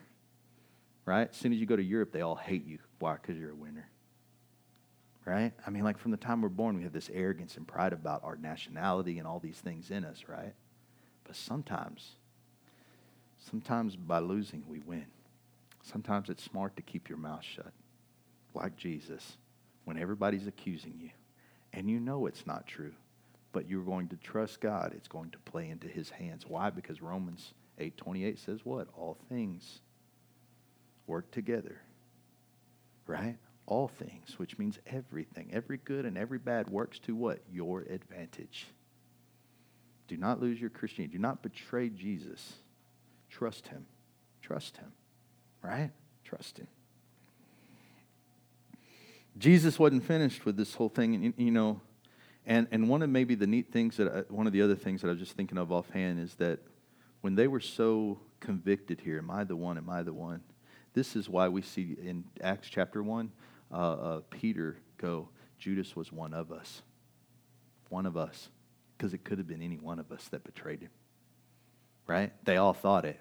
[1.06, 1.30] right?
[1.30, 2.80] As soon as you go to Europe, they all hate you.
[3.00, 3.14] Why?
[3.14, 3.88] Because you're a winner,
[5.26, 5.54] right?
[5.66, 8.24] I mean, like from the time we're born, we have this arrogance and pride about
[8.24, 10.54] our nationality and all these things in us, right?
[11.24, 12.12] But sometimes,
[13.50, 15.06] sometimes by losing, we win.
[15.84, 17.72] Sometimes it's smart to keep your mouth shut,
[18.56, 19.38] like Jesus,
[19.84, 21.12] when everybody's accusing you
[21.76, 22.94] and you know it's not true,
[23.52, 24.94] but you're going to trust God.
[24.96, 26.46] It's going to play into his hands.
[26.48, 26.70] Why?
[26.70, 28.88] Because Romans 8:28 says what?
[28.98, 29.82] All things
[31.08, 31.82] work together.
[33.08, 33.38] Right?
[33.66, 35.50] All things, which means everything.
[35.52, 37.40] Every good and every bad works to what?
[37.52, 38.68] Your advantage.
[40.08, 41.18] Do not lose your Christianity.
[41.18, 42.54] Do not betray Jesus.
[43.30, 43.86] Trust him.
[44.42, 44.92] Trust him.
[45.64, 45.92] Right?
[46.24, 46.68] Trust him.
[49.38, 51.82] Jesus wasn't finished with this whole thing, and you know,
[52.46, 55.02] and and one of maybe the neat things that I, one of the other things
[55.02, 56.60] that I was just thinking of offhand is that
[57.22, 59.78] when they were so convicted here, am I the one?
[59.78, 60.42] Am I the one?
[60.96, 63.32] This is why we see in Acts chapter one,
[63.72, 65.28] uh, uh, Peter go,
[65.60, 66.82] Judas was one of us,
[67.90, 68.50] one of us,
[68.98, 70.92] because it could have been any one of us that betrayed him.
[72.08, 72.32] Right?
[72.46, 73.20] They all thought it.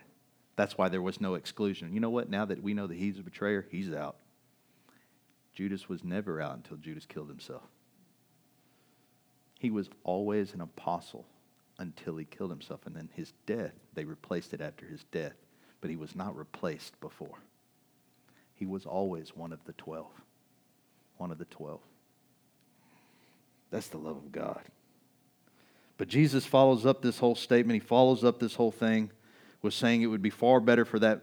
[0.54, 1.92] That's why there was no exclusion.
[1.92, 2.30] You know what?
[2.30, 4.18] Now that we know that he's a betrayer, he's out.
[5.52, 7.64] Judas was never out until Judas killed himself.
[9.58, 11.26] He was always an apostle
[11.78, 12.86] until he killed himself.
[12.86, 15.34] And then his death, they replaced it after his death.
[15.80, 17.38] But he was not replaced before.
[18.64, 20.10] He was always one of the twelve.
[21.18, 21.80] One of the twelve.
[23.70, 24.62] That's the love of God.
[25.98, 27.82] But Jesus follows up this whole statement.
[27.82, 29.10] He follows up this whole thing
[29.60, 31.22] with saying it would be far better for that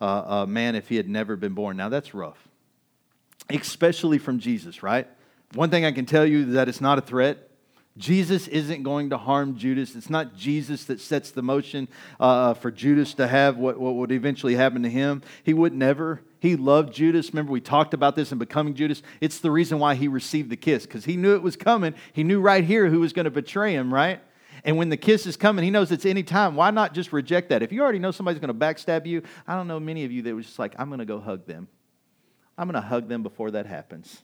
[0.00, 0.04] uh,
[0.42, 1.76] uh, man if he had never been born.
[1.76, 2.48] Now, that's rough
[3.58, 5.06] especially from Jesus, right?
[5.54, 7.48] One thing I can tell you is that it's not a threat.
[7.96, 9.96] Jesus isn't going to harm Judas.
[9.96, 11.88] It's not Jesus that sets the motion
[12.20, 15.22] uh, for Judas to have what, what would eventually happen to him.
[15.42, 16.22] He would never.
[16.40, 17.30] He loved Judas.
[17.32, 19.02] Remember, we talked about this in Becoming Judas.
[19.20, 21.94] It's the reason why he received the kiss, because he knew it was coming.
[22.12, 24.20] He knew right here who was going to betray him, right?
[24.64, 26.54] And when the kiss is coming, he knows it's any time.
[26.54, 27.62] Why not just reject that?
[27.62, 30.22] If you already know somebody's going to backstab you, I don't know many of you
[30.22, 31.68] that was just like, I'm going to go hug them.
[32.58, 34.22] I'm going to hug them before that happens.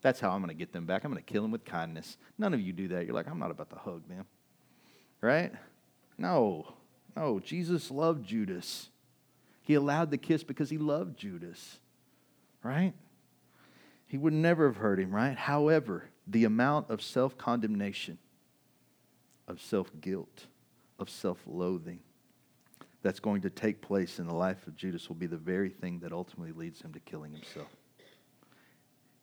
[0.00, 1.04] That's how I'm going to get them back.
[1.04, 2.18] I'm going to kill them with kindness.
[2.38, 3.06] None of you do that.
[3.06, 4.26] You're like, I'm not about to hug them.
[5.20, 5.52] Right?
[6.16, 6.74] No.
[7.16, 7.40] No.
[7.40, 8.90] Jesus loved Judas.
[9.68, 11.78] He allowed the kiss because he loved Judas.
[12.62, 12.94] Right?
[14.06, 15.36] He would never have hurt him, right?
[15.36, 18.16] However, the amount of self condemnation,
[19.46, 20.46] of self guilt,
[20.98, 22.00] of self loathing
[23.02, 25.98] that's going to take place in the life of Judas will be the very thing
[25.98, 27.68] that ultimately leads him to killing himself.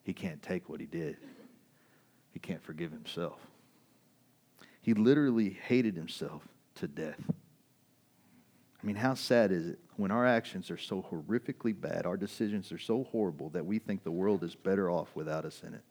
[0.03, 1.17] He can't take what he did,
[2.33, 3.39] he can't forgive himself.
[4.79, 7.19] He literally hated himself to death.
[7.21, 12.71] I mean, how sad is it when our actions are so horrifically bad, our decisions
[12.71, 15.83] are so horrible that we think the world is better off without us in it?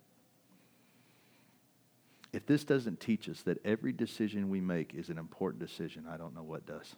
[2.33, 6.17] If this doesn't teach us that every decision we make is an important decision, I
[6.17, 6.97] don't know what does.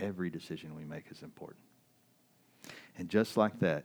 [0.00, 1.64] Every decision we make is important.
[2.98, 3.84] And just like that,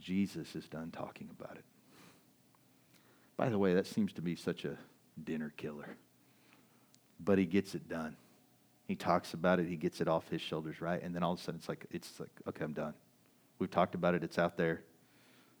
[0.00, 1.64] Jesus is done talking about it.
[3.36, 4.76] By the way, that seems to be such a
[5.22, 5.96] dinner killer.
[7.20, 8.16] But he gets it done.
[8.86, 11.02] He talks about it, he gets it off his shoulders, right?
[11.02, 12.94] And then all of a sudden it's like it's like, okay, I'm done.
[13.58, 14.82] We've talked about it, it's out there.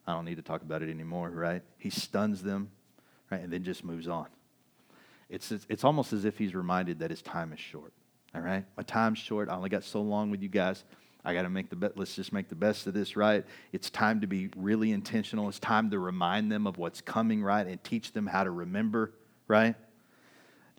[0.06, 1.62] I don't need to talk about it anymore, right?
[1.78, 2.70] He stuns them,
[3.30, 3.40] right?
[3.40, 4.26] And then just moves on.
[5.28, 7.92] It's, it's almost as if he's reminded that his time is short.
[8.34, 8.64] All right?
[8.76, 9.48] My time's short.
[9.48, 10.84] I only got so long with you guys.
[11.24, 11.96] I got to make the best.
[11.96, 13.44] Let's just make the best of this, right?
[13.72, 15.48] It's time to be really intentional.
[15.48, 17.66] It's time to remind them of what's coming, right?
[17.66, 19.12] And teach them how to remember,
[19.46, 19.76] right?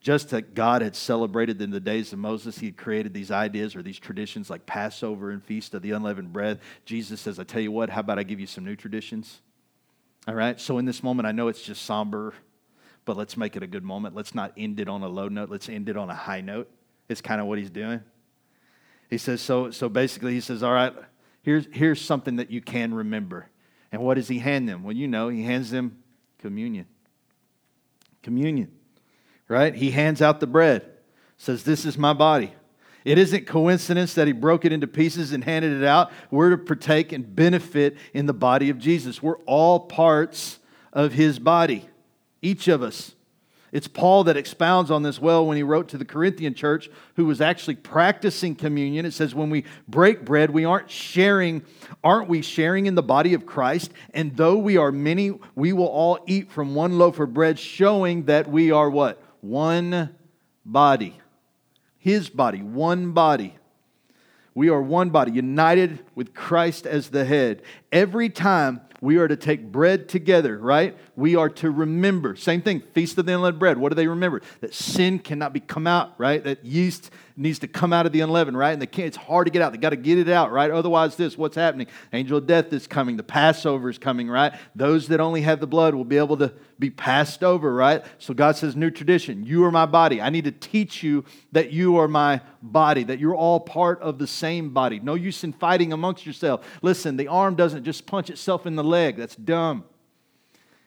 [0.03, 3.73] Just that God had celebrated in the days of Moses, He had created these ideas
[3.73, 6.59] or these traditions like Passover and Feast of the Unleavened Bread.
[6.83, 9.41] Jesus says, I tell you what, how about I give you some new traditions?
[10.27, 10.59] All right?
[10.59, 12.33] So in this moment, I know it's just somber,
[13.05, 14.13] but let's make it a good moment.
[14.13, 16.69] Let's not end it on a low note, let's end it on a high note.
[17.07, 18.01] It's kind of what he's doing.
[19.09, 20.93] He says, so, so basically, he says, All right,
[21.43, 23.47] here's, here's something that you can remember.
[23.89, 24.83] And what does he hand them?
[24.83, 26.03] Well, you know, he hands them
[26.39, 26.87] communion.
[28.21, 28.71] Communion,
[29.47, 29.73] right?
[29.73, 30.83] He hands out the bread,
[31.37, 32.53] says, This is my body.
[33.05, 36.11] It isn't coincidence that he broke it into pieces and handed it out.
[36.31, 39.21] We're to partake and benefit in the body of Jesus.
[39.21, 40.59] We're all parts
[40.93, 41.89] of his body,
[42.41, 43.13] each of us.
[43.73, 47.25] It's Paul that expounds on this well when he wrote to the Corinthian church who
[47.25, 49.03] was actually practicing communion.
[49.03, 51.63] It says when we break bread, we aren't sharing,
[52.03, 53.91] aren't we sharing in the body of Christ?
[54.13, 58.25] And though we are many, we will all eat from one loaf of bread, showing
[58.25, 59.19] that we are what?
[59.43, 60.15] One
[60.65, 61.19] body.
[61.97, 63.57] His body, one body.
[64.55, 67.61] We are one body, united with Christ as the head.
[67.91, 70.97] Every time We are to take bread together, right?
[71.15, 72.35] We are to remember.
[72.35, 73.77] Same thing, Feast of the Unleavened Bread.
[73.77, 74.41] What do they remember?
[74.61, 76.43] That sin cannot be come out, right?
[76.43, 78.71] That yeast needs to come out of the unleavened, right?
[78.71, 79.71] And the, it's hard to get out.
[79.71, 80.71] They got to get it out, right?
[80.71, 81.87] Otherwise, this, what's happening?
[82.11, 83.17] Angel of death is coming.
[83.17, 84.53] The Passover is coming, right?
[84.75, 88.03] Those that only have the blood will be able to be passed over, right?
[88.17, 89.43] So God says, new tradition.
[89.43, 90.21] You are my body.
[90.21, 94.17] I need to teach you that you are my body, that you're all part of
[94.17, 94.99] the same body.
[94.99, 96.65] No use in fighting amongst yourself.
[96.81, 99.17] Listen, the arm doesn't just punch itself in the leg.
[99.17, 99.85] That's dumb.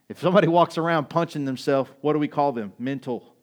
[0.08, 2.72] If somebody walks around punching themselves, what do we call them?
[2.78, 3.34] Mental,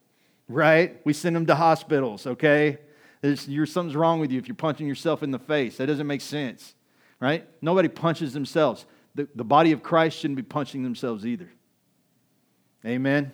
[0.48, 1.00] right?
[1.06, 2.78] We send them to hospitals, okay?
[3.22, 3.42] There's,
[3.72, 5.78] something's wrong with you if you're punching yourself in the face.
[5.78, 6.76] That doesn't make sense,
[7.20, 7.48] right?
[7.62, 8.86] Nobody punches themselves.
[9.16, 11.50] The, the body of Christ shouldn't be punching themselves either.
[12.86, 13.32] Amen.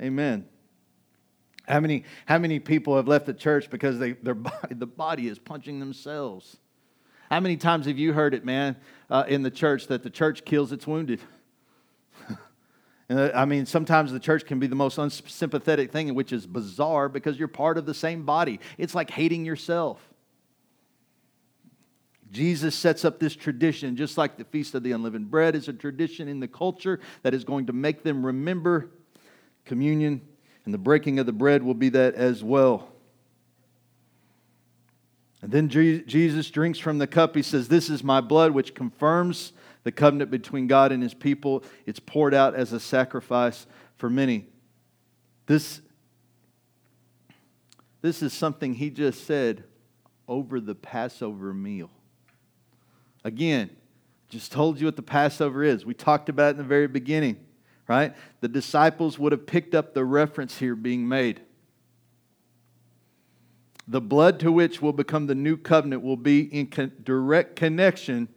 [0.00, 0.46] Amen.
[1.66, 5.28] How many, how many people have left the church because they, their body, the body
[5.28, 6.56] is punching themselves?
[7.30, 8.76] How many times have you heard it, man,
[9.08, 11.20] uh, in the church that the church kills its wounded?
[13.10, 17.08] Uh, I mean, sometimes the church can be the most unsympathetic thing, which is bizarre
[17.08, 18.60] because you're part of the same body.
[18.78, 20.00] It's like hating yourself.
[22.30, 25.72] Jesus sets up this tradition, just like the Feast of the Unleavened Bread is a
[25.72, 28.90] tradition in the culture that is going to make them remember
[29.66, 30.22] communion,
[30.64, 32.88] and the breaking of the bread will be that as well.
[35.42, 37.34] And then Jesus drinks from the cup.
[37.34, 39.52] He says, This is my blood, which confirms
[39.84, 41.64] the covenant between God and his people.
[41.86, 43.66] It's poured out as a sacrifice
[43.96, 44.46] for many.
[45.46, 45.80] This,
[48.00, 49.64] this is something he just said
[50.28, 51.90] over the Passover meal.
[53.24, 53.70] Again,
[54.28, 55.84] just told you what the Passover is.
[55.84, 57.36] We talked about it in the very beginning,
[57.86, 58.14] right?
[58.40, 61.40] The disciples would have picked up the reference here being made.
[63.88, 68.28] The blood to which will become the new covenant will be in con- direct connection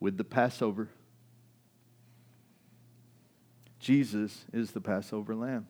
[0.00, 0.88] with the Passover.
[3.78, 5.66] Jesus is the Passover lamb.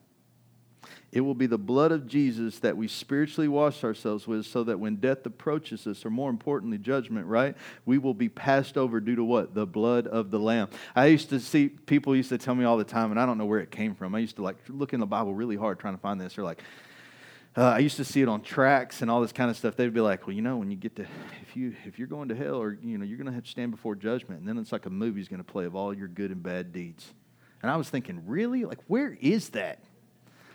[1.10, 4.78] It will be the blood of Jesus that we spiritually wash ourselves with so that
[4.78, 7.56] when death approaches us, or more importantly, judgment, right,
[7.86, 9.54] we will be passed over due to what?
[9.54, 10.68] The blood of the Lamb.
[10.94, 13.38] I used to see people used to tell me all the time, and I don't
[13.38, 14.14] know where it came from.
[14.14, 16.34] I used to like look in the Bible really hard trying to find this.
[16.34, 16.62] They're like,
[17.58, 19.74] uh, I used to see it on tracks and all this kind of stuff.
[19.74, 21.02] They'd be like, "Well, you know, when you get to,
[21.42, 23.50] if you if you're going to hell, or you know, you're going to have to
[23.50, 26.06] stand before judgment, and then it's like a movie's going to play of all your
[26.06, 27.12] good and bad deeds."
[27.60, 29.82] And I was thinking, really, like, where is that?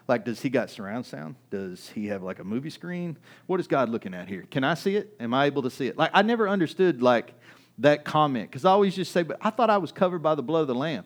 [0.07, 1.35] Like, does he got surround sound?
[1.49, 3.17] Does he have like a movie screen?
[3.47, 4.45] What is God looking at here?
[4.49, 5.13] Can I see it?
[5.19, 5.97] Am I able to see it?
[5.97, 7.33] Like, I never understood like
[7.79, 10.43] that comment because I always just say, "But I thought I was covered by the
[10.43, 11.03] blood of the Lamb."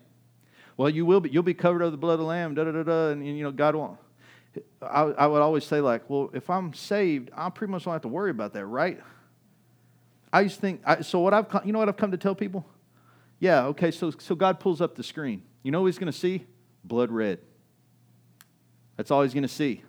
[0.78, 1.32] Well, you will be.
[1.32, 2.54] You'll be covered by the blood of the Lamb.
[2.54, 3.08] Da da da da.
[3.08, 3.98] And you know, God won't.
[4.82, 8.02] I, I would always say, like, well, if I'm saved, I pretty much don't have
[8.04, 9.00] to worry about that, right?
[10.32, 12.36] I used to think, I, so what I've, you know what I've come to tell
[12.36, 12.66] people?
[13.40, 15.44] Yeah, okay, so, so God pulls up the screen.
[15.64, 16.46] You know what he's going to see?
[16.84, 17.40] Blood red.
[18.96, 19.84] That's all he's going to see.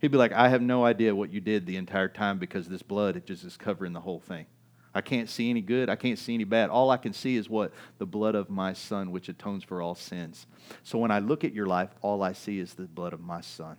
[0.00, 2.82] He'd be like, I have no idea what you did the entire time because this
[2.82, 4.46] blood it just is covering the whole thing.
[4.94, 5.90] I can't see any good.
[5.90, 6.70] I can't see any bad.
[6.70, 7.72] All I can see is what?
[7.98, 10.46] The blood of my son, which atones for all sins.
[10.84, 13.40] So when I look at your life, all I see is the blood of my
[13.40, 13.76] son.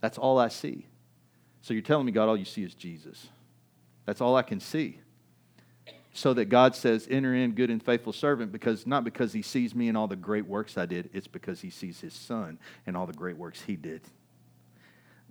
[0.00, 0.86] That's all I see.
[1.62, 3.28] So you're telling me, God, all you see is Jesus.
[4.04, 4.98] That's all I can see.
[6.12, 9.74] So that God says, enter in, good and faithful servant, because not because he sees
[9.74, 12.96] me and all the great works I did, it's because he sees his son and
[12.96, 14.02] all the great works he did.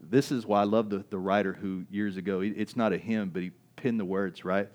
[0.02, 3.30] This is why I love the, the writer who years ago, it's not a hymn,
[3.30, 3.52] but he
[3.84, 4.70] pin the words, right?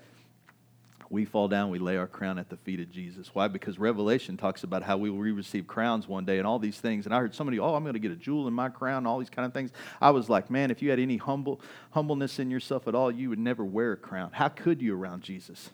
[1.09, 3.33] We fall down, we lay our crown at the feet of Jesus.
[3.33, 3.47] Why?
[3.47, 7.07] Because Revelation talks about how we will receive crowns one day and all these things.
[7.07, 9.17] And I heard somebody, oh, I'm going to get a jewel in my crown, all
[9.17, 9.71] these kind of things.
[9.99, 13.29] I was like, man, if you had any humble humbleness in yourself at all, you
[13.29, 14.29] would never wear a crown.
[14.31, 15.71] How could you around Jesus?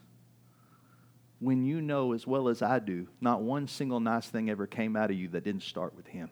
[1.42, 4.96] When you know as well as I do, not one single nice thing ever came
[4.96, 6.30] out of you that didn't start with Him.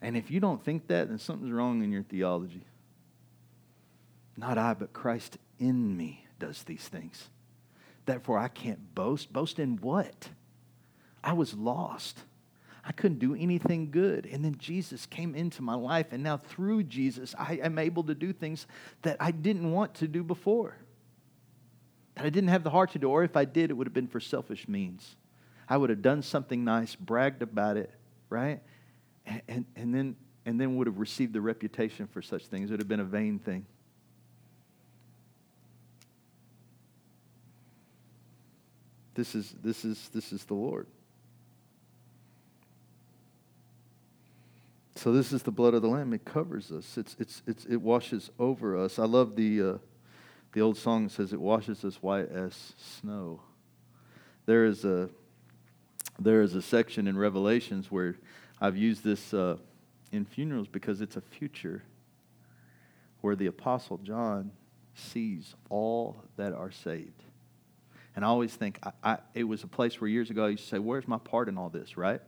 [0.00, 2.64] And if you don't think that, then something's wrong in your theology.
[4.36, 7.28] Not I, but Christ in me does these things.
[8.04, 9.32] Therefore, I can't boast.
[9.32, 10.28] Boast in what?
[11.24, 12.18] I was lost.
[12.84, 14.26] I couldn't do anything good.
[14.26, 18.14] And then Jesus came into my life, and now through Jesus, I am able to
[18.14, 18.66] do things
[19.02, 20.76] that I didn't want to do before,
[22.14, 23.94] that I didn't have the heart to do, or if I did, it would have
[23.94, 25.16] been for selfish means.
[25.68, 27.90] I would have done something nice, bragged about it,
[28.30, 28.60] right?
[29.26, 32.70] And, and, and, then, and then would have received the reputation for such things.
[32.70, 33.66] It would have been a vain thing.
[39.16, 40.86] This is, this is, this is the Lord.
[44.94, 46.12] So this is the blood of the Lamb.
[46.12, 46.96] It covers us.
[46.96, 49.00] It's, it's, it's, it washes over us.
[49.00, 49.78] I love the, uh,
[50.56, 53.40] The old song says it washes us white as snow.
[54.46, 55.10] There is a
[56.18, 58.16] there is a section in Revelations where
[58.58, 59.58] I've used this uh,
[60.12, 61.82] in funerals because it's a future
[63.20, 64.50] where the Apostle John
[64.94, 67.25] sees all that are saved.
[68.16, 70.64] And I always think I, I, it was a place where years ago I used
[70.64, 72.20] to say, "Where's my part in all this?" Right?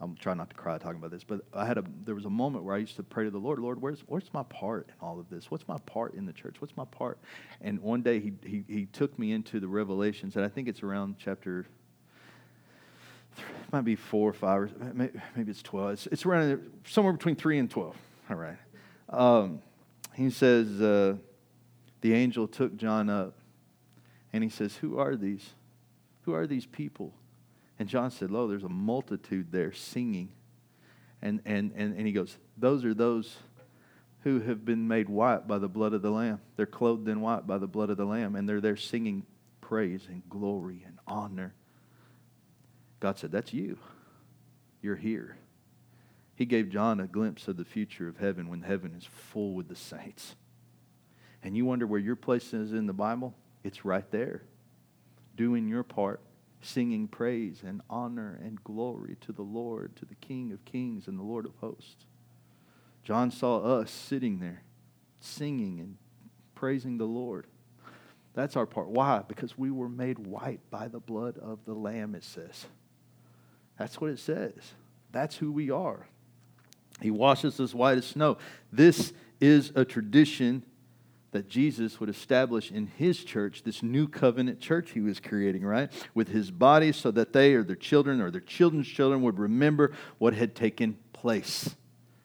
[0.00, 2.30] I'm trying not to cry talking about this, but I had a there was a
[2.30, 4.94] moment where I used to pray to the Lord, Lord, where's where's my part in
[5.00, 5.50] all of this?
[5.50, 6.60] What's my part in the church?
[6.60, 7.18] What's my part?
[7.60, 10.82] And one day he he, he took me into the Revelations, and I think it's
[10.82, 11.66] around chapter
[13.38, 15.92] it might be four or five, or maybe it's 12.
[15.92, 17.94] It's, it's around somewhere between three and 12.
[18.30, 18.56] All right.
[19.10, 19.60] Um,
[20.14, 21.16] he says, uh,
[22.00, 23.34] the angel took John up
[24.36, 25.54] and he says, Who are these?
[26.22, 27.12] Who are these people?
[27.78, 30.28] And John said, Lo, there's a multitude there singing.
[31.22, 33.36] And, and, and, and he goes, Those are those
[34.20, 36.40] who have been made white by the blood of the Lamb.
[36.56, 39.24] They're clothed in white by the blood of the Lamb, and they're there singing
[39.60, 41.54] praise and glory and honor
[43.00, 43.78] God said, That's you.
[44.82, 45.36] You're here.
[46.34, 49.68] He gave John a glimpse of the future of heaven when heaven is full with
[49.68, 50.36] the saints.
[51.42, 53.34] And you wonder where your place is in the Bible?
[53.66, 54.42] It's right there.
[55.34, 56.20] Doing your part,
[56.62, 61.18] singing praise and honor and glory to the Lord, to the King of kings and
[61.18, 62.06] the Lord of hosts.
[63.02, 64.62] John saw us sitting there,
[65.18, 65.96] singing and
[66.54, 67.48] praising the Lord.
[68.34, 68.86] That's our part.
[68.86, 69.22] Why?
[69.26, 72.66] Because we were made white by the blood of the Lamb, it says.
[73.80, 74.74] That's what it says.
[75.10, 76.06] That's who we are.
[77.02, 78.38] He washes us white as snow.
[78.70, 80.62] This is a tradition
[81.36, 85.92] that Jesus would establish in his church, this new covenant church he was creating, right?
[86.14, 89.92] With his body, so that they or their children or their children's children would remember
[90.16, 91.76] what had taken place,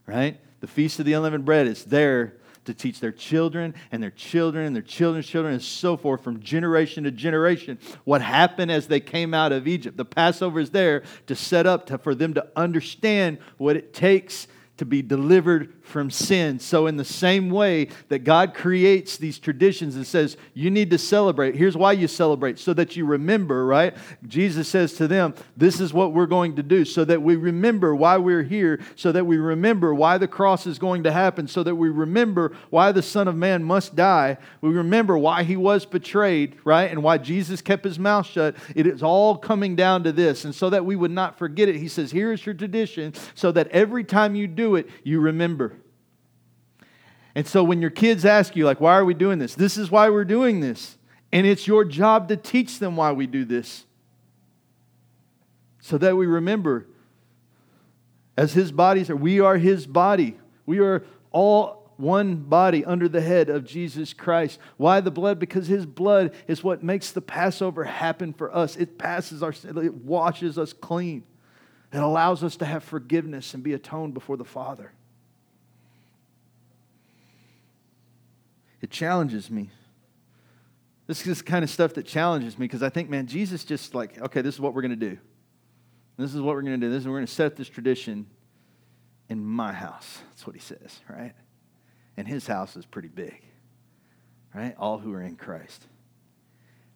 [0.05, 0.39] right?
[0.61, 4.65] The Feast of the Unleavened Bread is there to teach their children and their children
[4.65, 9.01] and their children's children and so forth from generation to generation what happened as they
[9.01, 9.97] came out of Egypt.
[9.97, 14.47] The Passover is there to set up to, for them to understand what it takes
[14.81, 16.57] to be delivered from sin.
[16.57, 20.97] So, in the same way that God creates these traditions and says, you need to
[20.97, 23.95] celebrate, here's why you celebrate, so that you remember, right?
[24.25, 27.95] Jesus says to them, this is what we're going to do, so that we remember
[27.95, 31.61] why we're here, so that we remember why the cross is going to happen, so
[31.61, 34.35] that we remember why the Son of Man must die.
[34.61, 36.89] We remember why he was betrayed, right?
[36.89, 38.55] And why Jesus kept his mouth shut.
[38.75, 40.43] It is all coming down to this.
[40.43, 43.51] And so that we would not forget it, he says, here is your tradition, so
[43.51, 45.77] that every time you do it, you remember.
[47.35, 49.55] And so when your kids ask you, like, why are we doing this?
[49.55, 50.97] This is why we're doing this.
[51.31, 53.85] And it's your job to teach them why we do this.
[55.79, 56.87] So that we remember,
[58.35, 60.37] as his bodies are, we are his body.
[60.65, 64.59] We are all one body under the head of Jesus Christ.
[64.77, 65.39] Why the blood?
[65.39, 68.75] Because his blood is what makes the Passover happen for us.
[68.75, 71.23] It passes our it washes us clean.
[71.93, 74.93] It allows us to have forgiveness and be atoned before the Father.
[78.81, 79.69] It challenges me.
[81.05, 83.93] This is the kind of stuff that challenges me because I think, man, Jesus just
[83.93, 85.17] like, okay, this is what we're going to do.
[86.17, 86.91] This is what we're going to do.
[86.91, 88.27] This is we're going to set this tradition
[89.27, 90.19] in my house.
[90.29, 91.33] That's what he says, right?
[92.15, 93.41] And his house is pretty big,
[94.53, 94.75] right?
[94.77, 95.85] All who are in Christ.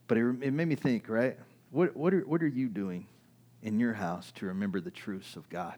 [0.07, 1.37] But it, it made me think, right?
[1.71, 3.07] What, what, are, what are you doing
[3.61, 5.75] in your house to remember the truths of God?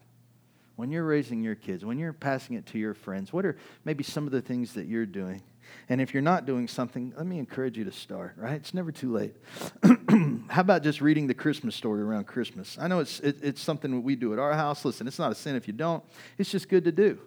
[0.76, 4.04] When you're raising your kids, when you're passing it to your friends, what are maybe
[4.04, 5.42] some of the things that you're doing?
[5.90, 8.54] And if you're not doing something, let me encourage you to start, right?
[8.54, 9.36] It's never too late.
[10.50, 12.78] How about just reading the Christmas story around Christmas?
[12.80, 14.86] I know it's, it, it's something that we do at our house.
[14.86, 16.04] Listen, it's not a sin if you don't,
[16.38, 17.20] it's just good to do.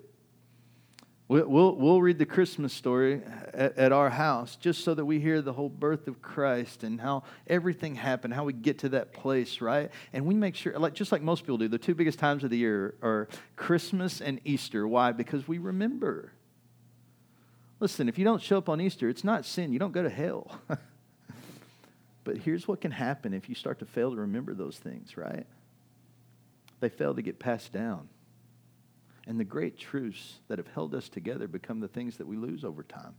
[1.30, 3.22] We'll, we'll, read the Christmas story
[3.54, 7.00] at, at, our house just so that we hear the whole birth of Christ and
[7.00, 9.92] how everything happened, how we get to that place, right?
[10.12, 12.50] And we make sure, like just like most people do, the two biggest times of
[12.50, 14.88] the year are Christmas and Easter.
[14.88, 15.12] Why?
[15.12, 16.32] Because we remember.
[17.78, 19.72] Listen, if you don't show up on Easter, it's not sin.
[19.72, 20.50] You don't go to hell.
[22.24, 25.46] but here's what can happen if you start to fail to remember those things, right?
[26.80, 28.08] They fail to get passed down.
[29.30, 32.64] And the great truths that have held us together become the things that we lose
[32.64, 33.14] over time.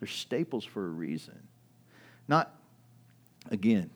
[0.00, 1.38] They're staples for a reason.
[2.28, 2.58] Not,
[3.50, 3.90] again,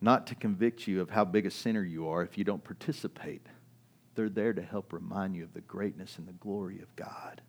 [0.00, 3.46] not to convict you of how big a sinner you are if you don't participate.
[4.14, 7.42] They're there to help remind you of the greatness and the glory of God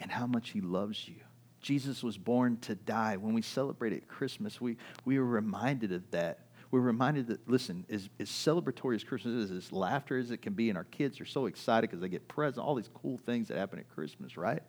[0.00, 1.16] and how much He loves you.
[1.60, 3.18] Jesus was born to die.
[3.18, 6.46] When we celebrate at Christmas, we, we are reminded of that.
[6.70, 10.52] We're reminded that, listen, as, as celebratory as Christmas is, as laughter as it can
[10.52, 13.48] be, and our kids are so excited because they get presents, all these cool things
[13.48, 14.62] that happen at Christmas, right?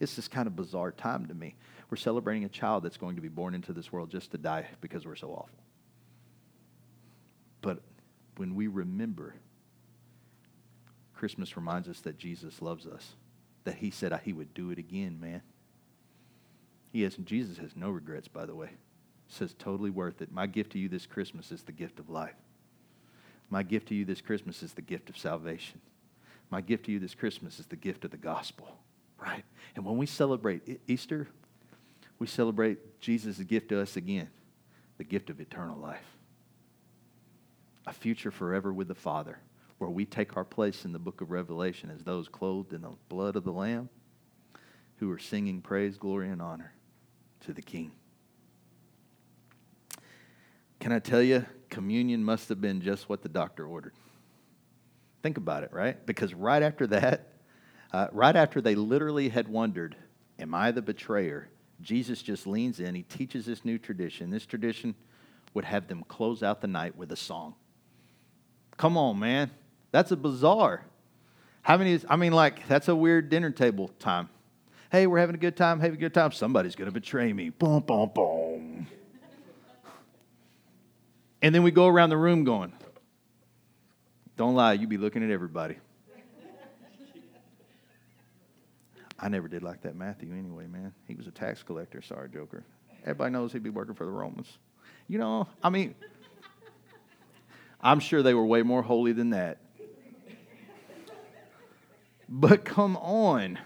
[0.00, 1.54] It's this kind of bizarre time to me.
[1.90, 4.66] We're celebrating a child that's going to be born into this world just to die
[4.80, 5.58] because we're so awful.
[7.60, 7.80] But
[8.36, 9.36] when we remember,
[11.14, 13.14] Christmas reminds us that Jesus loves us,
[13.62, 15.42] that he said he would do it again, man.
[16.92, 18.70] He has, Jesus has no regrets, by the way.
[19.28, 20.32] Says totally worth it.
[20.32, 22.34] My gift to you this Christmas is the gift of life.
[23.50, 25.80] My gift to you this Christmas is the gift of salvation.
[26.50, 28.78] My gift to you this Christmas is the gift of the gospel,
[29.20, 29.44] right?
[29.74, 31.28] And when we celebrate Easter,
[32.18, 34.28] we celebrate Jesus' gift to us again,
[34.98, 36.14] the gift of eternal life
[37.86, 39.38] a future forever with the Father,
[39.78, 42.92] where we take our place in the book of Revelation as those clothed in the
[43.08, 43.88] blood of the Lamb
[44.96, 46.72] who are singing praise, glory, and honor
[47.40, 47.92] to the King.
[50.84, 53.94] Can I tell you, communion must have been just what the doctor ordered.
[55.22, 56.04] Think about it, right?
[56.04, 57.32] Because right after that,
[57.90, 59.96] uh, right after they literally had wondered,
[60.38, 61.48] Am I the betrayer?
[61.80, 62.94] Jesus just leans in.
[62.94, 64.28] He teaches this new tradition.
[64.28, 64.94] This tradition
[65.54, 67.54] would have them close out the night with a song.
[68.76, 69.52] Come on, man.
[69.90, 70.84] That's a bizarre.
[71.62, 74.28] How many, is, I mean, like, that's a weird dinner table time.
[74.92, 76.32] Hey, we're having a good time, having a good time.
[76.32, 77.48] Somebody's going to betray me.
[77.48, 78.33] Boom, boom, boom.
[81.44, 82.72] And then we go around the room going,
[84.34, 85.76] don't lie, you'd be looking at everybody.
[89.18, 90.94] I never did like that Matthew anyway, man.
[91.06, 92.00] He was a tax collector.
[92.00, 92.64] Sorry, Joker.
[93.02, 94.56] Everybody knows he'd be working for the Romans.
[95.06, 95.94] You know, I mean,
[97.82, 99.58] I'm sure they were way more holy than that.
[102.26, 103.58] But come on.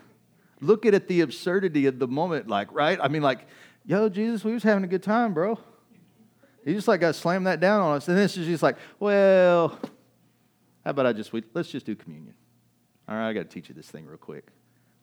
[0.60, 2.98] Look at it, the absurdity of the moment, like, right?
[3.00, 3.46] I mean, like,
[3.84, 5.60] yo, Jesus, we was having a good time, bro.
[6.64, 8.09] He just like got slammed that down on us.
[8.09, 9.78] And this is just like, well,
[10.84, 12.34] how about I just, we, let's just do communion.
[13.09, 14.48] All right, I got to teach you this thing real quick.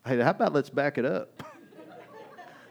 [0.06, 1.44] Hey, how about let's back it up?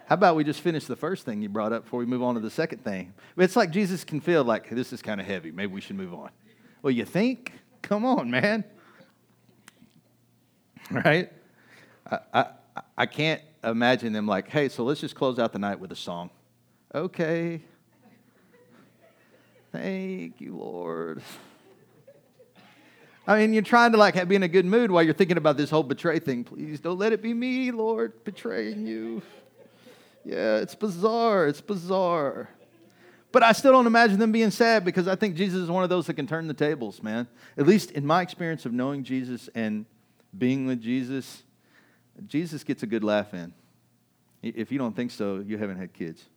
[0.07, 2.35] How about we just finish the first thing you brought up before we move on
[2.35, 3.15] to the second thing?
[3.39, 5.51] It's like Jesus can feel like this is kind of heavy.
[5.51, 6.29] Maybe we should move on.
[6.83, 7.53] Well, you think?
[7.81, 8.65] Come on, man.
[10.91, 11.33] Right?
[12.11, 12.47] I, I,
[12.99, 15.97] I can't imagine them like, hey, so let's just close out the night with a
[15.97, 16.29] song.
[16.95, 17.63] Okay.
[19.75, 21.21] Thank you, Lord.
[23.27, 25.57] I mean, you're trying to like be in a good mood while you're thinking about
[25.57, 26.45] this whole betray thing.
[26.45, 29.21] Please don't let it be me, Lord, betraying you.
[30.25, 31.49] Yeah, it's bizarre.
[31.49, 32.49] It's bizarre.
[33.33, 35.91] But I still don't imagine them being sad because I think Jesus is one of
[35.91, 37.27] those that can turn the tables, man.
[37.59, 39.87] At least in my experience of knowing Jesus and
[40.39, 41.43] being with Jesus,
[42.29, 43.53] Jesus gets a good laugh in.
[44.41, 46.29] If you don't think so, you haven't had kids.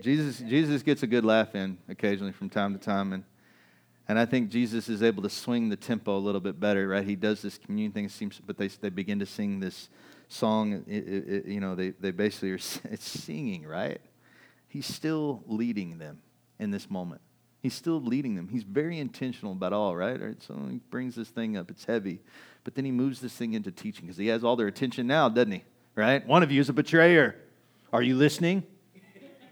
[0.00, 3.12] Jesus, Jesus gets a good laugh in occasionally from time to time.
[3.12, 3.24] And,
[4.08, 7.04] and I think Jesus is able to swing the tempo a little bit better, right?
[7.04, 9.88] He does this communion thing, seems, but they, they begin to sing this
[10.28, 12.54] song, it, it, you know, they, they basically are
[12.90, 14.00] it's singing, right?
[14.68, 16.20] He's still leading them
[16.58, 17.22] in this moment.
[17.60, 18.48] He's still leading them.
[18.48, 20.20] He's very intentional about all, right?
[20.20, 20.40] right?
[20.42, 21.70] So he brings this thing up.
[21.70, 22.20] It's heavy.
[22.62, 25.28] But then he moves this thing into teaching because he has all their attention now,
[25.28, 25.64] doesn't he?
[25.94, 26.24] Right?
[26.24, 27.34] One of you is a betrayer.
[27.92, 28.62] Are you listening?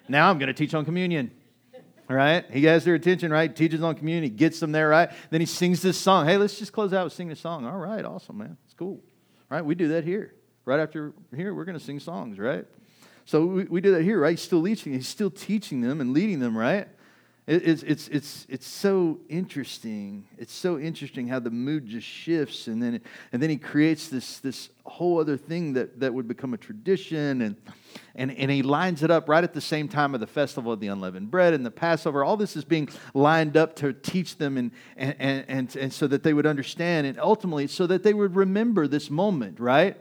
[0.08, 1.30] Now I'm going to teach on communion.
[2.08, 2.44] All right?
[2.50, 3.54] He has their attention, right?
[3.54, 4.36] Teaches on communion.
[4.36, 5.10] Gets them there, right?
[5.30, 6.26] Then he sings this song.
[6.26, 7.66] Hey, let's just close out with singing a song.
[7.66, 8.56] All right, awesome, man.
[8.64, 9.00] It's cool.
[9.50, 9.64] Right?
[9.64, 10.36] We do that here
[10.66, 12.66] right after here, we're going to sing songs, right?
[13.24, 14.32] So we, we do that here, right?
[14.32, 14.92] He's still teaching.
[14.92, 16.88] He's still teaching them and leading them, right?
[17.46, 20.26] It, it's, it's, it's, it's so interesting.
[20.36, 23.00] It's so interesting how the mood just shifts, and then,
[23.32, 27.42] and then he creates this, this whole other thing that, that would become a tradition,
[27.42, 27.56] and,
[28.16, 30.80] and, and he lines it up right at the same time of the festival of
[30.80, 32.24] the unleavened bread and the Passover.
[32.24, 36.24] All this is being lined up to teach them and, and, and, and so that
[36.24, 39.96] they would understand, and ultimately so that they would remember this moment, right?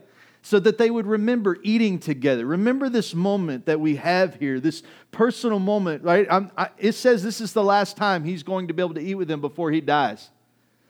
[0.46, 2.46] So that they would remember eating together.
[2.46, 6.28] Remember this moment that we have here, this personal moment, right?
[6.30, 9.16] I, it says this is the last time he's going to be able to eat
[9.16, 10.30] with them before he dies.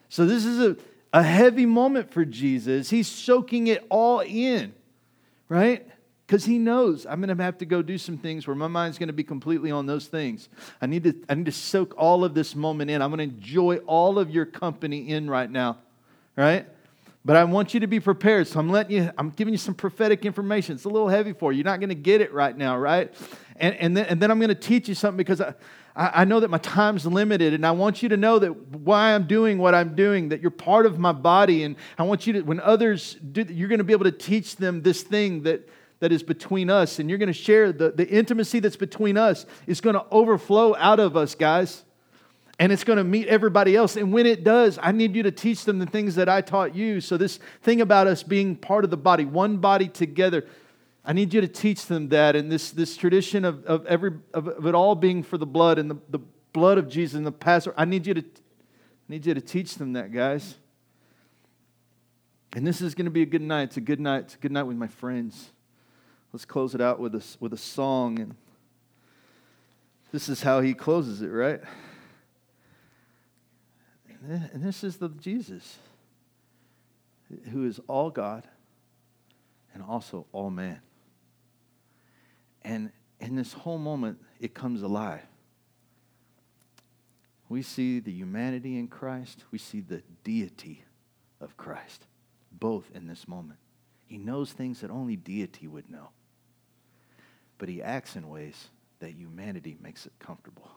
[0.10, 0.76] So this is a,
[1.14, 2.90] a heavy moment for Jesus.
[2.90, 4.74] He's soaking it all in,
[5.48, 5.88] right?
[6.28, 8.98] Because he knows I'm going to have to go do some things where my mind's
[8.98, 10.50] going to be completely on those things.
[10.82, 13.02] I need to, I need to soak all of this moment in.
[13.02, 15.78] I'm going to enjoy all of your company in right now,
[16.36, 16.68] right?
[17.26, 18.48] But I want you to be prepared.
[18.48, 20.76] So I'm letting you, I'm giving you some prophetic information.
[20.76, 21.58] It's a little heavy for you.
[21.58, 23.12] You're not going to get it right now, right?
[23.56, 25.56] And, and, then, and then I'm going to teach you something because I,
[25.96, 27.56] I know that my time's limited.
[27.56, 30.52] And I want you to know that why I'm doing what I'm doing, that you're
[30.52, 31.64] part of my body.
[31.64, 34.58] And I want you to, when others do, you're going to be able to teach
[34.58, 35.68] them this thing that,
[36.02, 37.00] that is between us.
[37.00, 40.76] And you're going to share the, the intimacy that's between us is going to overflow
[40.76, 41.85] out of us, guys.
[42.58, 43.98] And it's going to meet everybody else.
[43.98, 46.74] And when it does, I need you to teach them the things that I taught
[46.74, 47.02] you.
[47.02, 50.46] So, this thing about us being part of the body, one body together,
[51.04, 52.36] I need you to teach them that.
[52.36, 55.78] And this, this tradition of, of, every, of, of it all being for the blood
[55.78, 56.20] and the, the
[56.54, 59.76] blood of Jesus and the Passover, I need you to, I need you to teach
[59.76, 60.56] them that, guys.
[62.54, 63.64] And this is going to be a good night.
[63.64, 64.24] It's a good night.
[64.24, 65.52] It's a good night with my friends.
[66.32, 68.18] Let's close it out with a, with a song.
[68.20, 68.36] And
[70.14, 71.62] this is how he closes it, right?
[74.28, 75.78] And this is the Jesus
[77.52, 78.44] who is all God
[79.74, 80.80] and also all man.
[82.64, 85.22] And in this whole moment, it comes alive.
[87.50, 90.84] We see the humanity in Christ, we see the deity
[91.40, 92.08] of Christ,
[92.52, 93.60] both in this moment.
[94.08, 96.10] He knows things that only deity would know,
[97.60, 98.70] but he acts in ways
[99.00, 100.72] that humanity makes it comfortable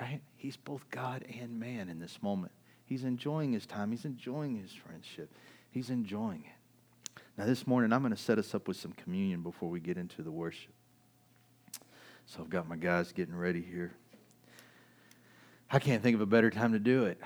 [0.00, 0.20] right?
[0.36, 2.52] He's both God and man in this moment.
[2.84, 5.30] He's enjoying his time, he's enjoying his friendship,
[5.70, 7.22] he's enjoying it.
[7.38, 9.96] Now, this morning, I'm going to set us up with some communion before we get
[9.96, 10.72] into the worship.
[12.26, 13.92] So, I've got my guys getting ready here.
[15.70, 17.20] I can't think of a better time to do it.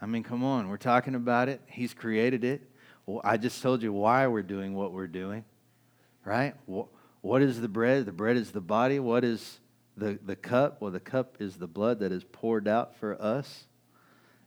[0.00, 1.60] I mean, come on, we're talking about it.
[1.66, 2.62] He's created it.
[3.04, 5.44] Well, I just told you why we're doing what we're doing,
[6.24, 6.54] right?
[6.66, 8.06] What is the bread?
[8.06, 9.00] The bread is the body.
[9.00, 9.58] What is
[9.98, 13.64] the, the cup, well, the cup is the blood that is poured out for us.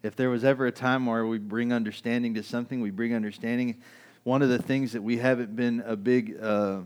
[0.03, 3.81] If there was ever a time where we bring understanding to something, we bring understanding.
[4.23, 6.81] One of the things that we haven't been a big, uh,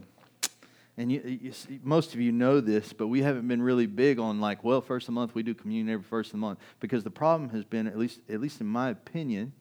[0.97, 4.19] and you, you see, most of you know this, but we haven't been really big
[4.19, 6.59] on like, well, first of the month we do communion every first of the month
[6.79, 9.53] because the problem has been, at least, at least in my opinion,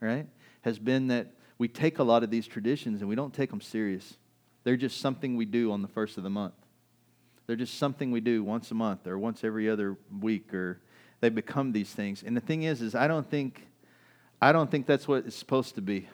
[0.00, 0.26] right,
[0.62, 3.60] has been that we take a lot of these traditions and we don't take them
[3.60, 4.16] serious.
[4.64, 6.54] They're just something we do on the first of the month.
[7.46, 10.80] They're just something we do once a month or once every other week, or
[11.20, 12.22] they become these things.
[12.22, 13.66] And the thing is, is I don't think,
[14.40, 16.08] I don't think that's what it's supposed to be.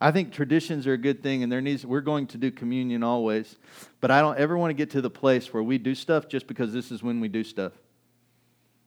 [0.00, 3.02] I think traditions are a good thing, and there needs we're going to do communion
[3.02, 3.56] always,
[4.00, 6.46] but I don't ever want to get to the place where we do stuff just
[6.46, 7.72] because this is when we do stuff.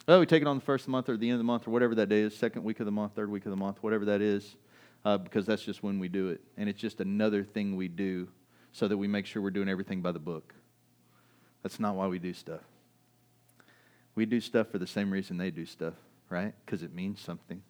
[0.07, 1.71] Oh, we take it on the first month or the end of the month or
[1.71, 4.05] whatever that day is, second week of the month, third week of the month, whatever
[4.05, 4.55] that is,
[5.03, 8.27] uh, because that's just when we do it, and it's just another thing we do
[8.71, 10.53] so that we make sure we're doing everything by the book.
[11.63, 12.61] That's not why we do stuff.
[14.15, 15.93] We do stuff for the same reason they do stuff,
[16.29, 16.53] right?
[16.65, 17.61] Because it means something.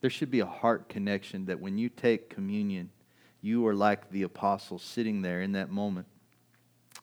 [0.00, 2.90] There should be a heart connection that when you take communion,
[3.42, 6.06] you are like the apostle sitting there in that moment,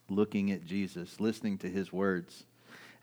[0.08, 2.44] looking at Jesus, listening to his words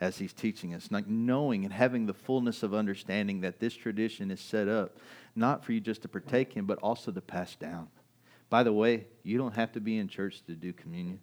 [0.01, 4.29] as he's teaching us, like knowing and having the fullness of understanding that this tradition
[4.29, 4.97] is set up
[5.35, 7.87] not for you just to partake in, but also to pass down.
[8.49, 11.19] By the way, you don't have to be in church to do communion.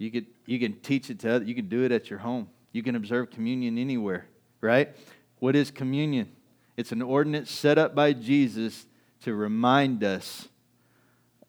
[0.00, 1.46] You, could, you can teach it to others.
[1.46, 2.48] You can do it at your home.
[2.72, 4.24] You can observe communion anywhere,
[4.62, 4.96] right?
[5.40, 6.32] What is communion?
[6.78, 8.86] It's an ordinance set up by Jesus
[9.24, 10.48] to remind us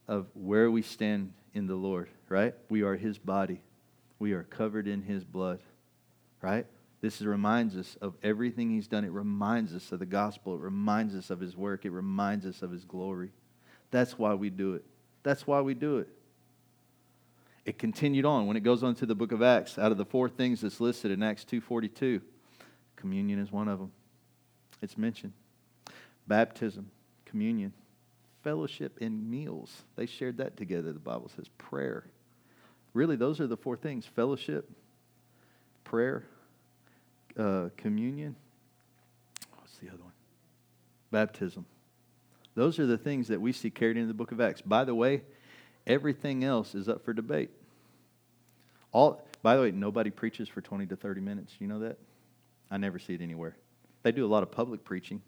[0.06, 2.54] of where we stand in the Lord, right?
[2.68, 3.62] We are his body.
[4.20, 5.62] We are covered in his blood,
[6.42, 6.66] right?
[7.00, 9.06] This reminds us of everything he's done.
[9.06, 10.56] It reminds us of the gospel.
[10.56, 11.86] It reminds us of his work.
[11.86, 13.32] It reminds us of his glory.
[13.92, 14.84] That's why we do it.
[15.24, 16.10] That's why we do it
[17.66, 18.48] it continued on.
[18.48, 20.80] When it goes on to the book of acts out of the four things that's
[20.80, 22.22] listed in acts 2.42
[22.96, 23.92] communion is one of them.
[24.82, 25.34] It's mentioned.
[26.28, 26.90] Baptism
[27.26, 27.72] communion
[28.44, 29.84] fellowship and meals.
[29.96, 32.06] They shared that together the bible says prayer.
[32.94, 34.06] Really those are the four things.
[34.06, 34.70] Fellowship
[35.84, 36.26] prayer
[37.38, 38.36] uh, communion.
[39.58, 40.12] What's the other one?
[41.12, 41.66] Baptism.
[42.56, 44.62] Those are the things that we see carried in the book of acts.
[44.62, 45.22] By the way
[45.88, 47.50] Everything else is up for debate.
[48.92, 51.54] All, by the way, nobody preaches for 20 to 30 minutes.
[51.60, 51.98] You know that?
[52.70, 53.56] I never see it anywhere.
[54.04, 55.22] They do a lot of public preaching.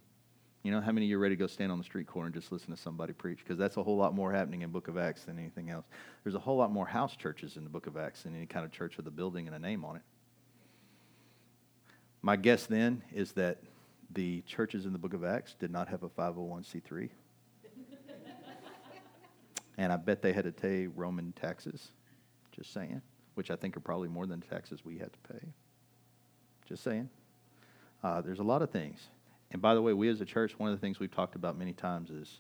[0.64, 2.28] You know, how many of you are ready to go stand on the street corner
[2.28, 3.40] and just listen to somebody preach?
[3.40, 5.86] Because that's a whole lot more happening in Book of Acts than anything else.
[6.24, 8.66] There's a whole lot more house churches in the Book of Acts than any kind
[8.66, 10.02] of church with a building and a name on it.
[12.22, 13.58] My guess then is that
[14.14, 17.10] the churches in the Book of Acts did not have a 501c3.
[19.78, 21.90] And I bet they had to pay Roman taxes,
[22.52, 23.02] just saying,
[23.34, 25.48] which I think are probably more than taxes we had to pay.
[26.68, 27.10] Just saying.
[28.04, 29.08] Uh, there's a lot of things.
[29.52, 31.58] And by the way, we as a church, one of the things we've talked about
[31.58, 32.40] many times is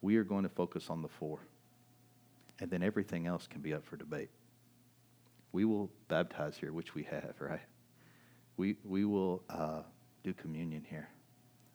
[0.00, 1.40] we are going to focus on the four.
[2.60, 4.30] And then everything else can be up for debate.
[5.52, 7.60] We will baptize here, which we have, right?
[8.56, 9.82] We, we will uh,
[10.22, 11.08] do communion here.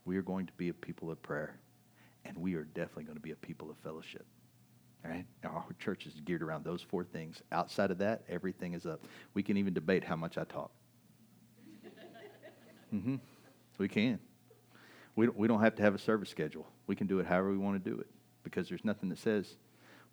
[0.05, 1.57] We are going to be a people of prayer.
[2.26, 4.26] And we are definitely going to be a people of fellowship.
[5.04, 5.26] Right?
[5.45, 7.41] Our church is geared around those four things.
[7.52, 9.02] Outside of that, everything is up.
[9.34, 10.72] We can even debate how much I talk.
[12.93, 13.18] Mm-hmm.
[13.78, 14.20] We can.
[15.16, 16.66] We don't, we don't have to have a service schedule.
[16.88, 18.08] We can do it however we want to do it
[18.43, 19.58] because there's nothing that says,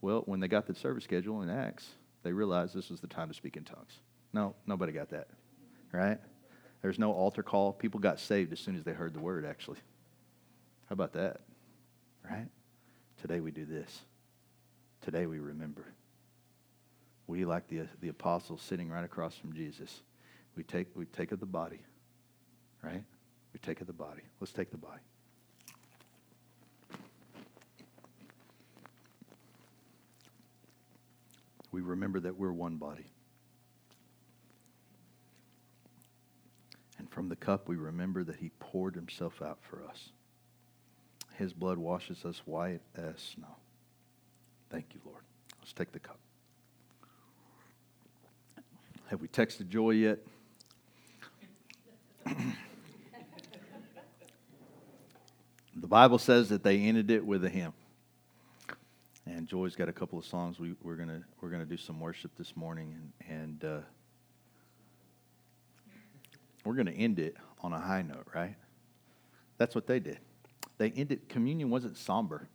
[0.00, 1.88] well, when they got the service schedule in Acts,
[2.22, 4.00] they realized this was the time to speak in tongues.
[4.32, 5.28] No, nobody got that,
[5.92, 6.18] right?
[6.82, 7.72] There's no altar call.
[7.72, 9.78] People got saved as soon as they heard the word, actually.
[10.88, 11.40] How about that,
[12.28, 12.48] right?
[13.20, 14.02] Today we do this.
[15.02, 15.86] Today we remember.
[17.26, 20.02] We, like the, the apostles sitting right across from Jesus,
[20.56, 21.80] we take, we take of the body,
[22.82, 23.02] right?
[23.52, 24.22] We take of the body.
[24.40, 25.00] Let's take the body.
[31.72, 33.06] We remember that we're one body.
[36.98, 40.10] And from the cup, we remember that he poured himself out for us.
[41.34, 43.56] His blood washes us white as snow.
[44.70, 45.22] Thank you, Lord.
[45.60, 46.18] Let's take the cup.
[49.08, 50.18] Have we texted Joy yet?
[55.76, 57.72] the Bible says that they ended it with a hymn.
[59.26, 60.58] And Joy's got a couple of songs.
[60.58, 63.78] We, we're gonna we're gonna do some worship this morning, and and uh,
[66.64, 68.54] we're gonna end it on a high note, right?
[69.58, 70.18] That's what they did.
[70.78, 72.48] They ended communion wasn't somber,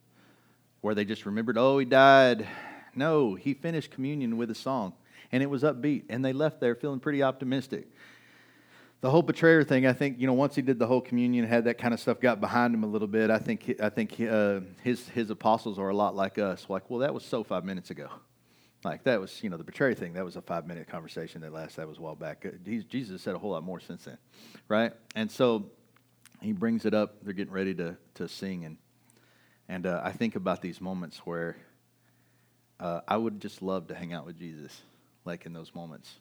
[0.82, 2.48] where they just remembered, oh, he died.
[2.94, 4.94] No, he finished communion with a song,
[5.32, 7.88] and it was upbeat, and they left there feeling pretty optimistic
[9.02, 11.66] the whole betrayer thing, I think, you know, once he did the whole communion, had
[11.66, 13.32] that kind of stuff got behind him a little bit.
[13.32, 16.68] I think, I think uh, his his apostles are a lot like us.
[16.70, 18.10] Like, well, that was so five minutes ago.
[18.84, 20.14] Like that was, you know, the betrayer thing.
[20.14, 21.78] That was a five minute conversation that last.
[21.78, 22.46] That was a while back.
[22.46, 24.18] Uh, Jesus said a whole lot more since then,
[24.68, 24.94] right?
[25.16, 25.66] And so
[26.40, 27.24] he brings it up.
[27.24, 28.78] They're getting ready to to sing, and
[29.72, 31.56] and uh, I think about these moments where
[32.78, 34.82] uh, I would just love to hang out with Jesus,
[35.24, 36.14] like in those moments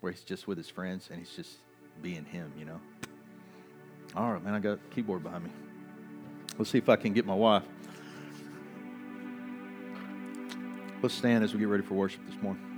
[0.00, 1.56] where he's just with his friends and he's just
[2.02, 2.78] being him, you know.
[4.14, 5.50] All right, man, I got a keyboard behind me.
[6.58, 7.62] Let's see if I can get my wife.
[11.00, 12.69] Let's stand as we get ready for worship this morning.